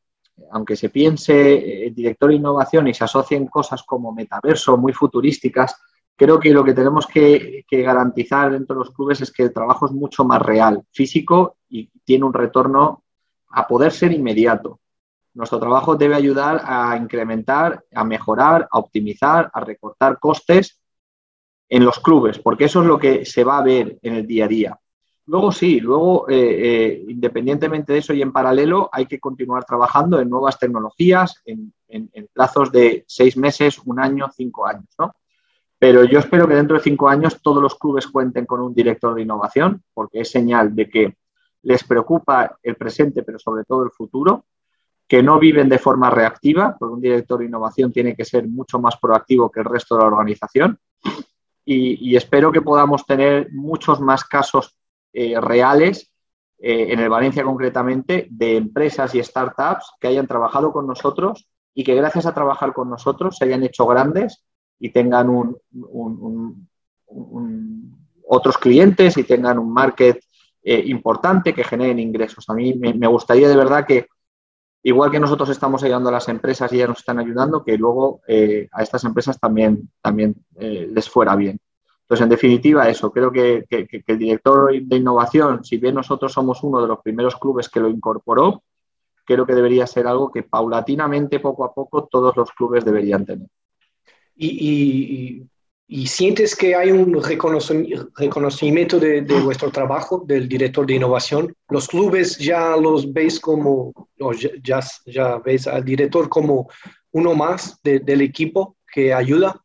aunque 0.51 0.75
se 0.75 0.89
piense 0.89 1.85
el 1.87 1.95
director 1.95 2.29
de 2.29 2.35
innovación 2.35 2.87
y 2.87 2.93
se 2.93 3.03
asocien 3.03 3.47
cosas 3.47 3.83
como 3.83 4.11
metaverso 4.11 4.77
muy 4.77 4.93
futurísticas, 4.93 5.75
creo 6.15 6.39
que 6.39 6.51
lo 6.51 6.63
que 6.63 6.73
tenemos 6.73 7.07
que, 7.07 7.65
garantizar 7.69 8.51
dentro 8.51 8.75
de 8.75 8.85
los 8.85 8.93
clubes 8.93 9.21
es 9.21 9.31
que 9.31 9.43
el 9.43 9.53
trabajo 9.53 9.85
es 9.85 9.91
mucho 9.91 10.23
más 10.23 10.41
real, 10.41 10.83
físico 10.91 11.57
y 11.69 11.89
tiene 12.03 12.25
un 12.25 12.33
retorno 12.33 13.03
a 13.49 13.67
poder 13.67 13.91
ser 13.91 14.11
inmediato. 14.11 14.79
Nuestro 15.33 15.59
trabajo 15.59 15.95
debe 15.95 16.15
ayudar 16.15 16.61
a 16.63 16.95
incrementar, 16.95 17.83
a 17.93 18.03
mejorar, 18.05 18.67
a 18.71 18.79
optimizar, 18.79 19.51
a 19.53 19.59
recortar 19.59 20.19
costes 20.19 20.79
en 21.67 21.83
los 21.83 21.99
clubes, 21.99 22.39
porque 22.39 22.65
eso 22.65 22.81
es 22.81 22.87
lo 22.87 22.97
que 22.97 23.25
se 23.25 23.43
va 23.43 23.57
a 23.57 23.63
ver 23.63 23.99
en 24.01 24.15
el 24.15 24.25
día 24.25 24.45
a 24.45 24.47
día. 24.47 24.79
Luego 25.27 25.51
sí, 25.51 25.79
luego 25.79 26.29
eh, 26.29 26.35
eh, 26.37 27.05
independientemente 27.09 27.93
de 27.93 27.99
eso 27.99 28.13
y 28.13 28.21
en 28.21 28.31
paralelo 28.31 28.89
hay 28.91 29.07
que 29.07 29.19
continuar 29.19 29.65
trabajando 29.65 30.19
en 30.19 30.29
nuevas 30.29 30.59
tecnologías, 30.59 31.41
en, 31.45 31.73
plazos 32.33 32.71
de 32.71 33.05
seis 33.07 33.37
meses, 33.37 33.79
un 33.85 33.99
año, 33.99 34.29
cinco 34.35 34.67
años, 34.67 34.89
¿no? 34.99 35.15
Pero 35.77 36.03
yo 36.05 36.19
espero 36.19 36.47
que 36.47 36.55
dentro 36.55 36.77
de 36.77 36.83
cinco 36.83 37.09
años 37.09 37.41
todos 37.41 37.61
los 37.61 37.75
clubes 37.75 38.07
cuenten 38.07 38.45
con 38.45 38.61
un 38.61 38.73
director 38.73 39.13
de 39.13 39.23
innovación, 39.23 39.83
porque 39.93 40.21
es 40.21 40.31
señal 40.31 40.73
de 40.75 40.89
que 40.89 41.17
les 41.63 41.83
preocupa 41.83 42.57
el 42.63 42.75
presente, 42.75 43.23
pero 43.23 43.39
sobre 43.39 43.63
todo 43.65 43.83
el 43.83 43.91
futuro, 43.91 44.45
que 45.07 45.21
no 45.21 45.37
viven 45.39 45.69
de 45.69 45.77
forma 45.77 46.09
reactiva, 46.09 46.75
porque 46.79 46.93
un 46.93 47.01
director 47.01 47.39
de 47.39 47.45
innovación 47.45 47.91
tiene 47.91 48.15
que 48.15 48.25
ser 48.25 48.47
mucho 48.47 48.79
más 48.79 48.97
proactivo 48.97 49.51
que 49.51 49.59
el 49.59 49.65
resto 49.65 49.95
de 49.95 50.01
la 50.01 50.07
organización. 50.07 50.79
Y, 51.67 52.15
espero 52.15 52.51
que 52.51 52.61
podamos 52.61 53.05
tener 53.05 53.51
muchos 53.51 53.99
más 53.99 54.23
casos 54.23 54.77
eh, 55.11 55.39
reales, 55.41 56.11
eh, 56.59 56.93
en 56.93 56.99
el 56.99 57.09
Valencia 57.09 57.43
concretamente, 57.43 58.27
de 58.29 58.57
empresas 58.57 59.13
y 59.15 59.23
startups 59.23 59.93
que 59.99 60.07
hayan 60.07 60.27
trabajado 60.27 60.71
con 60.71 60.85
nosotros 60.85 61.47
y 61.73 61.83
que 61.83 61.95
gracias 61.95 62.27
a 62.27 62.33
trabajar 62.33 62.73
con 62.73 62.89
nosotros 62.89 63.37
se 63.37 63.45
hayan 63.45 63.63
hecho 63.63 63.85
grandes 63.87 64.43
y 64.79 64.89
tengan 64.89 65.55
otros 68.27 68.57
clientes 68.57 69.17
y 69.17 69.23
tengan 69.23 69.59
un 69.59 69.71
market 69.71 70.19
eh, 70.63 70.83
importante 70.87 71.53
que 71.53 71.63
generen 71.63 71.99
ingresos. 71.99 72.49
A 72.49 72.53
mí 72.53 72.73
me, 72.73 73.07
gustaría 73.07 73.47
de 73.47 73.55
verdad 73.55 73.85
que, 73.85 74.07
igual 74.83 75.11
que 75.11 75.19
nosotros 75.19 75.49
estamos 75.49 75.83
ayudando 75.83 76.09
a 76.09 76.13
las 76.13 76.27
empresas 76.27 76.71
y 76.71 76.77
ellas 76.77 76.89
nos 76.89 76.99
están 76.99 77.19
ayudando, 77.19 77.63
que 77.63 77.77
luego 77.77 78.21
a 78.71 78.83
estas 78.83 79.03
empresas 79.03 79.39
también, 79.39 79.89
también 80.01 80.35
les 80.57 81.09
fuera 81.09 81.35
bien. 81.35 81.59
Entonces, 82.05 82.23
en 82.23 82.29
definitiva, 82.29 82.87
eso, 82.87 83.11
creo 83.11 83.31
que, 83.31 83.65
el 83.67 84.19
director 84.19 84.71
de 84.79 84.95
innovación, 84.95 85.65
si 85.65 85.77
bien 85.77 85.95
nosotros 85.95 86.31
somos 86.31 86.61
uno 86.61 86.79
de 86.79 86.87
los 86.87 86.99
primeros 86.99 87.35
clubes 87.35 87.67
que 87.67 87.79
lo 87.79 87.89
incorporó, 87.89 88.61
creo 89.25 89.43
que 89.43 89.55
debería 89.55 89.87
ser 89.87 90.05
algo 90.05 90.31
que 90.31 90.43
paulatinamente, 90.43 91.39
poco 91.39 91.65
a 91.65 91.73
poco, 91.73 92.05
todos 92.05 92.37
los 92.37 92.51
clubes 92.51 92.85
deberían 92.85 93.25
tener. 93.25 93.47
¿Y, 94.35 95.47
sientes 96.07 96.55
que 96.55 96.75
hay 96.75 96.91
un 96.91 97.21
reconocimiento 97.23 98.99
de, 98.99 99.21
vuestro 99.43 99.71
trabajo, 99.71 100.23
del 100.25 100.49
director 100.49 100.85
de 100.85 100.95
innovación? 100.95 101.53
¿Los 101.69 101.87
clubes 101.87 102.37
ya 102.37 102.75
los 102.75 103.11
veis 103.13 103.39
como, 103.39 103.93
ya, 104.63 104.81
ya, 105.05 105.37
veis 105.37 105.67
al 105.67 105.85
director 105.85 106.27
como 106.27 106.69
uno 107.11 107.33
más 107.35 107.79
del 107.83 108.21
equipo 108.21 108.77
que 108.91 109.13
ayuda? 109.13 109.61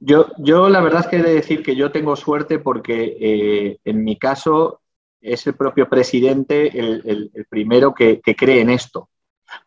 Yo, 0.00 0.28
yo 0.38 0.68
la 0.68 0.80
verdad 0.80 1.02
es 1.02 1.06
que 1.08 1.16
he 1.16 1.22
de 1.22 1.34
decir 1.34 1.62
que 1.62 1.76
yo 1.76 1.92
tengo 1.92 2.16
suerte 2.16 2.58
porque 2.58 3.16
eh, 3.20 3.78
en 3.84 4.02
mi 4.02 4.18
caso 4.18 4.80
es 5.24 5.46
el 5.46 5.54
propio 5.54 5.88
presidente 5.88 6.78
el, 6.78 7.30
primero 7.48 7.94
que, 7.94 8.20
cree 8.20 8.60
en 8.60 8.70
esto. 8.70 9.08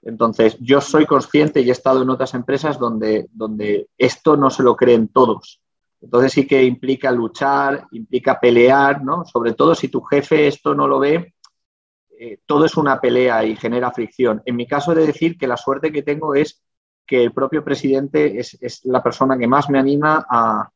Entonces, 0.02 0.58
yo 0.60 0.82
soy 0.82 1.06
consciente 1.06 1.62
y 1.62 1.70
he 1.70 1.72
estado 1.72 2.02
en 2.02 2.10
otras 2.10 2.34
empresas 2.34 2.80
donde, 2.80 3.28
donde 3.32 3.88
esto 3.98 4.38
no 4.38 4.50
se 4.50 4.64
lo 4.64 4.76
creen 4.76 5.08
todos. 5.10 5.62
Entonces 6.02 6.32
sí 6.32 6.48
que 6.48 6.64
implica 6.64 7.12
luchar, 7.12 7.88
implica 7.92 8.40
pelear, 8.40 9.04
¿no? 9.04 9.26
Sobre 9.26 9.54
todo 9.54 9.74
si 9.74 9.88
tu 9.88 10.02
jefe 10.02 10.48
esto 10.48 10.76
no 10.76 10.88
lo 10.88 11.00
ve, 11.00 11.34
eh, 12.20 12.40
todo 12.46 12.66
es 12.66 12.78
una 12.78 13.00
pelea 13.00 13.44
y 13.46 13.56
genera 13.56 13.92
fricción. 13.92 14.42
En 14.46 14.56
mi 14.56 14.68
caso 14.68 14.92
he 14.92 14.96
de 14.96 15.08
decir 15.08 15.38
que 15.38 15.48
la 15.48 15.58
suerte 15.58 15.92
que 15.92 16.04
tengo 16.04 16.36
es 16.36 16.64
que 17.06 17.24
el 17.24 17.32
propio 17.32 17.64
presidente 17.64 18.40
es, 18.40 18.82
la 18.86 19.02
persona 19.02 19.38
que 19.38 19.48
más 19.48 19.70
me 19.70 19.80
anima 19.80 20.26
a, 20.30 20.70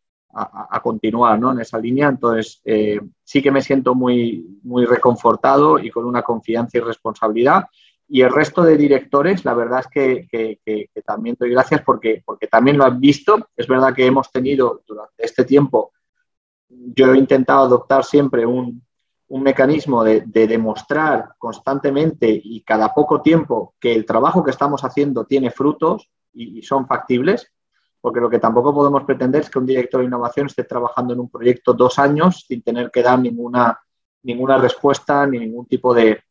continuar 0.81 1.37
en 1.37 1.59
esa 1.59 1.77
línea. 1.77 2.07
Entonces, 2.07 2.61
eh, 2.63 3.01
sí 3.21 3.41
que 3.41 3.51
me 3.51 3.61
siento 3.61 3.93
muy, 3.93 4.59
muy 4.63 4.85
reconfortado 4.85 5.77
y 5.77 5.89
con 5.89 6.05
una 6.05 6.21
confianza 6.21 6.77
y 6.77 6.81
responsabilidad. 6.81 7.65
Y 8.13 8.21
el 8.23 8.29
resto 8.29 8.61
de 8.61 8.75
directores, 8.75 9.45
la 9.45 9.53
verdad 9.53 9.79
es 9.79 9.87
que, 9.87 10.59
también 11.05 11.37
doy 11.39 11.51
gracias 11.51 11.81
porque, 11.81 12.21
porque 12.25 12.47
también 12.47 12.77
lo 12.77 12.83
han 12.83 12.99
visto. 12.99 13.47
Es 13.55 13.67
verdad 13.67 13.95
que 13.95 14.05
hemos 14.05 14.29
tenido 14.29 14.81
durante 14.85 15.25
este 15.25 15.45
tiempo, 15.45 15.93
yo 16.67 17.13
he 17.13 17.17
intentado 17.17 17.63
adoptar 17.63 18.03
siempre 18.03 18.45
un, 18.45 18.83
mecanismo 19.29 20.03
de, 20.03 20.23
de, 20.25 20.45
demostrar 20.45 21.35
constantemente 21.37 22.27
y 22.29 22.61
cada 22.63 22.93
poco 22.93 23.21
tiempo 23.21 23.75
que 23.79 23.93
el 23.93 24.05
trabajo 24.05 24.43
que 24.43 24.51
estamos 24.51 24.83
haciendo 24.83 25.23
tiene 25.23 25.49
frutos 25.49 26.09
y, 26.33 26.61
son 26.63 26.85
factibles, 26.87 27.49
porque 28.01 28.19
lo 28.19 28.29
que 28.29 28.39
tampoco 28.39 28.73
podemos 28.73 29.05
pretender 29.05 29.43
es 29.43 29.49
que 29.49 29.59
un 29.59 29.65
director 29.65 30.01
de 30.01 30.07
innovación 30.07 30.47
esté 30.47 30.65
trabajando 30.65 31.13
en 31.13 31.21
un 31.21 31.29
proyecto 31.29 31.71
dos 31.71 31.97
años 31.97 32.43
sin 32.45 32.61
tener 32.61 32.91
que 32.91 33.03
dar 33.03 33.19
ninguna, 33.19 33.79
ninguna 34.23 34.57
respuesta 34.57 35.25
ni 35.27 35.39
ningún 35.39 35.65
tipo 35.65 35.93
de, 35.93 36.21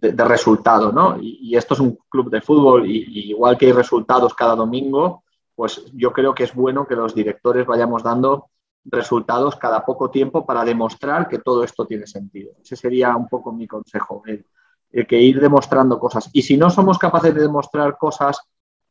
resultado. 0.00 0.92
¿no? 0.92 1.18
Y, 1.20 1.56
esto 1.56 1.74
es 1.74 1.80
un 1.80 1.98
club 2.08 2.30
de 2.30 2.40
fútbol 2.40 2.86
y, 2.86 3.30
igual 3.30 3.56
que 3.56 3.66
hay 3.66 3.72
resultados 3.72 4.34
cada 4.34 4.54
domingo, 4.54 5.24
pues 5.54 5.84
yo 5.94 6.12
creo 6.12 6.34
que 6.34 6.44
es 6.44 6.54
bueno 6.54 6.86
que 6.86 6.96
los 6.96 7.14
directores 7.14 7.66
vayamos 7.66 8.02
dando 8.02 8.50
resultados 8.84 9.56
cada 9.56 9.84
poco 9.84 10.10
tiempo 10.10 10.46
para 10.46 10.64
demostrar 10.64 11.28
que 11.28 11.38
todo 11.38 11.64
esto 11.64 11.86
tiene 11.86 12.06
sentido. 12.06 12.52
Ese 12.62 12.76
sería 12.76 13.16
un 13.16 13.28
poco 13.28 13.52
mi 13.52 13.66
consejo 13.66 14.22
el 14.26 15.06
que 15.06 15.20
ir 15.20 15.40
demostrando 15.40 15.98
cosas. 15.98 16.30
Y 16.32 16.42
si 16.42 16.56
no 16.56 16.70
somos 16.70 16.98
capaces 16.98 17.34
de 17.34 17.42
demostrar 17.42 17.96
cosas 17.98 18.40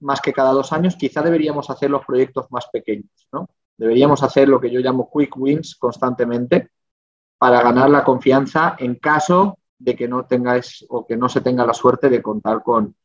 más 0.02 0.22
que 0.22 0.34
cada 0.34 0.52
dos 0.52 0.74
años, 0.74 0.96
quizá 0.96 1.22
deberíamos 1.22 1.70
hacer 1.70 1.90
los 1.90 2.06
proyectos 2.06 2.48
más 2.52 2.68
pequeños, 2.72 3.28
¿no? 3.32 3.48
Deberíamos 3.78 4.24
hacer 4.24 4.48
lo 4.48 4.60
que 4.60 4.70
yo 4.70 4.80
llamo 4.80 5.10
quick 5.12 5.36
wins 5.38 5.76
constantemente 5.76 6.70
para 7.38 7.62
ganar 7.62 7.90
la 7.90 8.04
confianza 8.04 8.76
en 8.80 8.96
caso 8.96 9.60
de 9.78 9.96
que 9.96 10.08
no 10.08 10.26
tengáis 10.26 10.86
o 10.90 11.06
que 11.06 11.18
no 11.18 11.30
se 11.30 11.42
tenga 11.42 11.66
la 11.66 11.74
suerte 11.74 12.10
de 12.10 12.22
contar 12.22 12.64
con, 12.64 12.96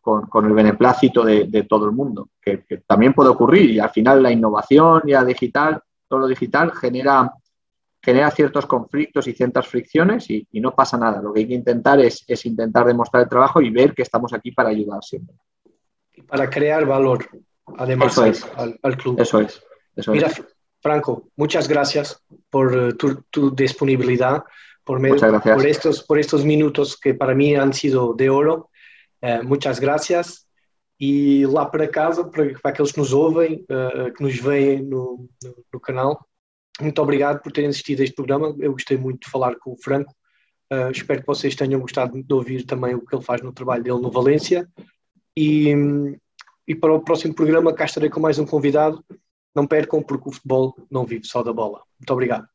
con, 0.00 0.46
el 0.46 0.52
beneplácito 0.52 1.24
de, 1.24 1.66
todo 1.68 1.86
el 1.86 1.92
mundo, 1.92 2.30
que, 2.40 2.64
también 2.86 3.12
puede 3.12 3.30
ocurrir 3.30 3.70
y 3.70 3.78
al 3.80 3.90
final 3.90 4.22
la 4.22 4.30
innovación 4.30 5.02
ya 5.06 5.24
digital, 5.24 5.80
todo 6.06 6.20
lo 6.20 6.26
digital 6.28 6.72
genera, 6.72 7.32
genera 8.00 8.30
ciertos 8.30 8.66
conflictos 8.66 9.26
y 9.26 9.32
ciertas 9.32 9.66
fricciones 9.66 10.30
y, 10.30 10.46
no 10.60 10.74
pasa 10.74 10.96
nada. 10.96 11.20
Lo 11.20 11.32
que 11.32 11.40
hay 11.40 11.48
que 11.48 11.54
intentar 11.54 11.98
es, 12.00 12.24
intentar 12.46 12.86
demostrar 12.86 13.24
el 13.24 13.28
trabajo 13.28 13.60
y 13.60 13.70
ver 13.70 13.94
que 13.94 14.02
estamos 14.02 14.32
aquí 14.32 14.52
para 14.52 14.68
ayudar 14.68 15.02
siempre. 15.02 15.34
Y 16.14 16.22
para 16.22 16.48
crear 16.48 16.86
valor, 16.86 17.26
además, 17.76 18.16
al, 18.18 18.96
club. 18.96 19.20
Eso 19.20 19.40
es. 19.40 19.60
Mira, 20.08 20.30
Franco, 20.80 21.30
muchas 21.34 21.66
gracias 21.66 22.22
por 22.48 22.72
eh, 22.76 22.92
tu, 22.94 23.54
disponibilidad, 23.54 24.44
por, 24.86 25.00
por, 25.42 25.66
estos, 25.66 26.00
por 26.00 26.18
estos 26.18 26.44
minutos 26.44 26.94
que 26.94 27.12
para 27.12 27.34
mí 27.34 27.56
han 27.56 27.72
sido 27.72 28.14
de 28.14 28.30
oro. 28.30 28.68
Uh, 29.20 29.44
muitas 29.44 29.80
graças. 29.80 30.46
E 30.98 31.44
lá 31.44 31.66
para 31.66 31.88
casa, 31.88 32.24
para, 32.24 32.58
para 32.60 32.70
aqueles 32.70 32.92
que 32.92 32.98
nos 32.98 33.12
ouvem, 33.12 33.66
uh, 33.68 34.14
que 34.14 34.22
nos 34.22 34.38
veem 34.38 34.82
no, 34.82 35.28
no, 35.42 35.64
no, 35.74 35.80
canal, 35.80 36.24
muito 36.80 37.02
obrigado 37.02 37.42
por 37.42 37.52
terem 37.52 37.68
assistido 37.68 38.00
a 38.00 38.04
este 38.04 38.14
programa. 38.14 38.54
Eu 38.60 38.72
gostei 38.72 38.96
muito 38.96 39.24
de 39.24 39.30
falar 39.30 39.56
com 39.56 39.72
o 39.72 39.76
Franco. 39.76 40.14
Uh, 40.72 40.90
espero 40.92 41.20
que 41.20 41.26
vocês 41.26 41.56
tenham 41.56 41.80
gostado 41.80 42.22
de 42.22 42.34
ouvir 42.34 42.64
também 42.64 42.94
o 42.94 43.04
que 43.04 43.14
ele 43.14 43.24
faz 43.24 43.42
no 43.42 43.52
trabalho 43.52 43.82
dele 43.82 44.00
no 44.00 44.10
Valência. 44.10 44.68
E, 45.36 45.74
e 46.66 46.74
para 46.76 46.94
o 46.94 47.00
próximo 47.00 47.34
programa 47.34 47.74
cá 47.74 47.84
estarei 47.84 48.08
com 48.08 48.20
mais 48.20 48.38
um 48.38 48.46
convidado. 48.46 49.04
Não 49.52 49.66
percam, 49.66 50.00
porque 50.00 50.28
o 50.28 50.32
futebol 50.32 50.76
não 50.88 51.04
vive 51.04 51.26
só 51.26 51.42
da 51.42 51.52
bola. 51.52 51.82
Muito 51.98 52.12
obrigado. 52.12 52.46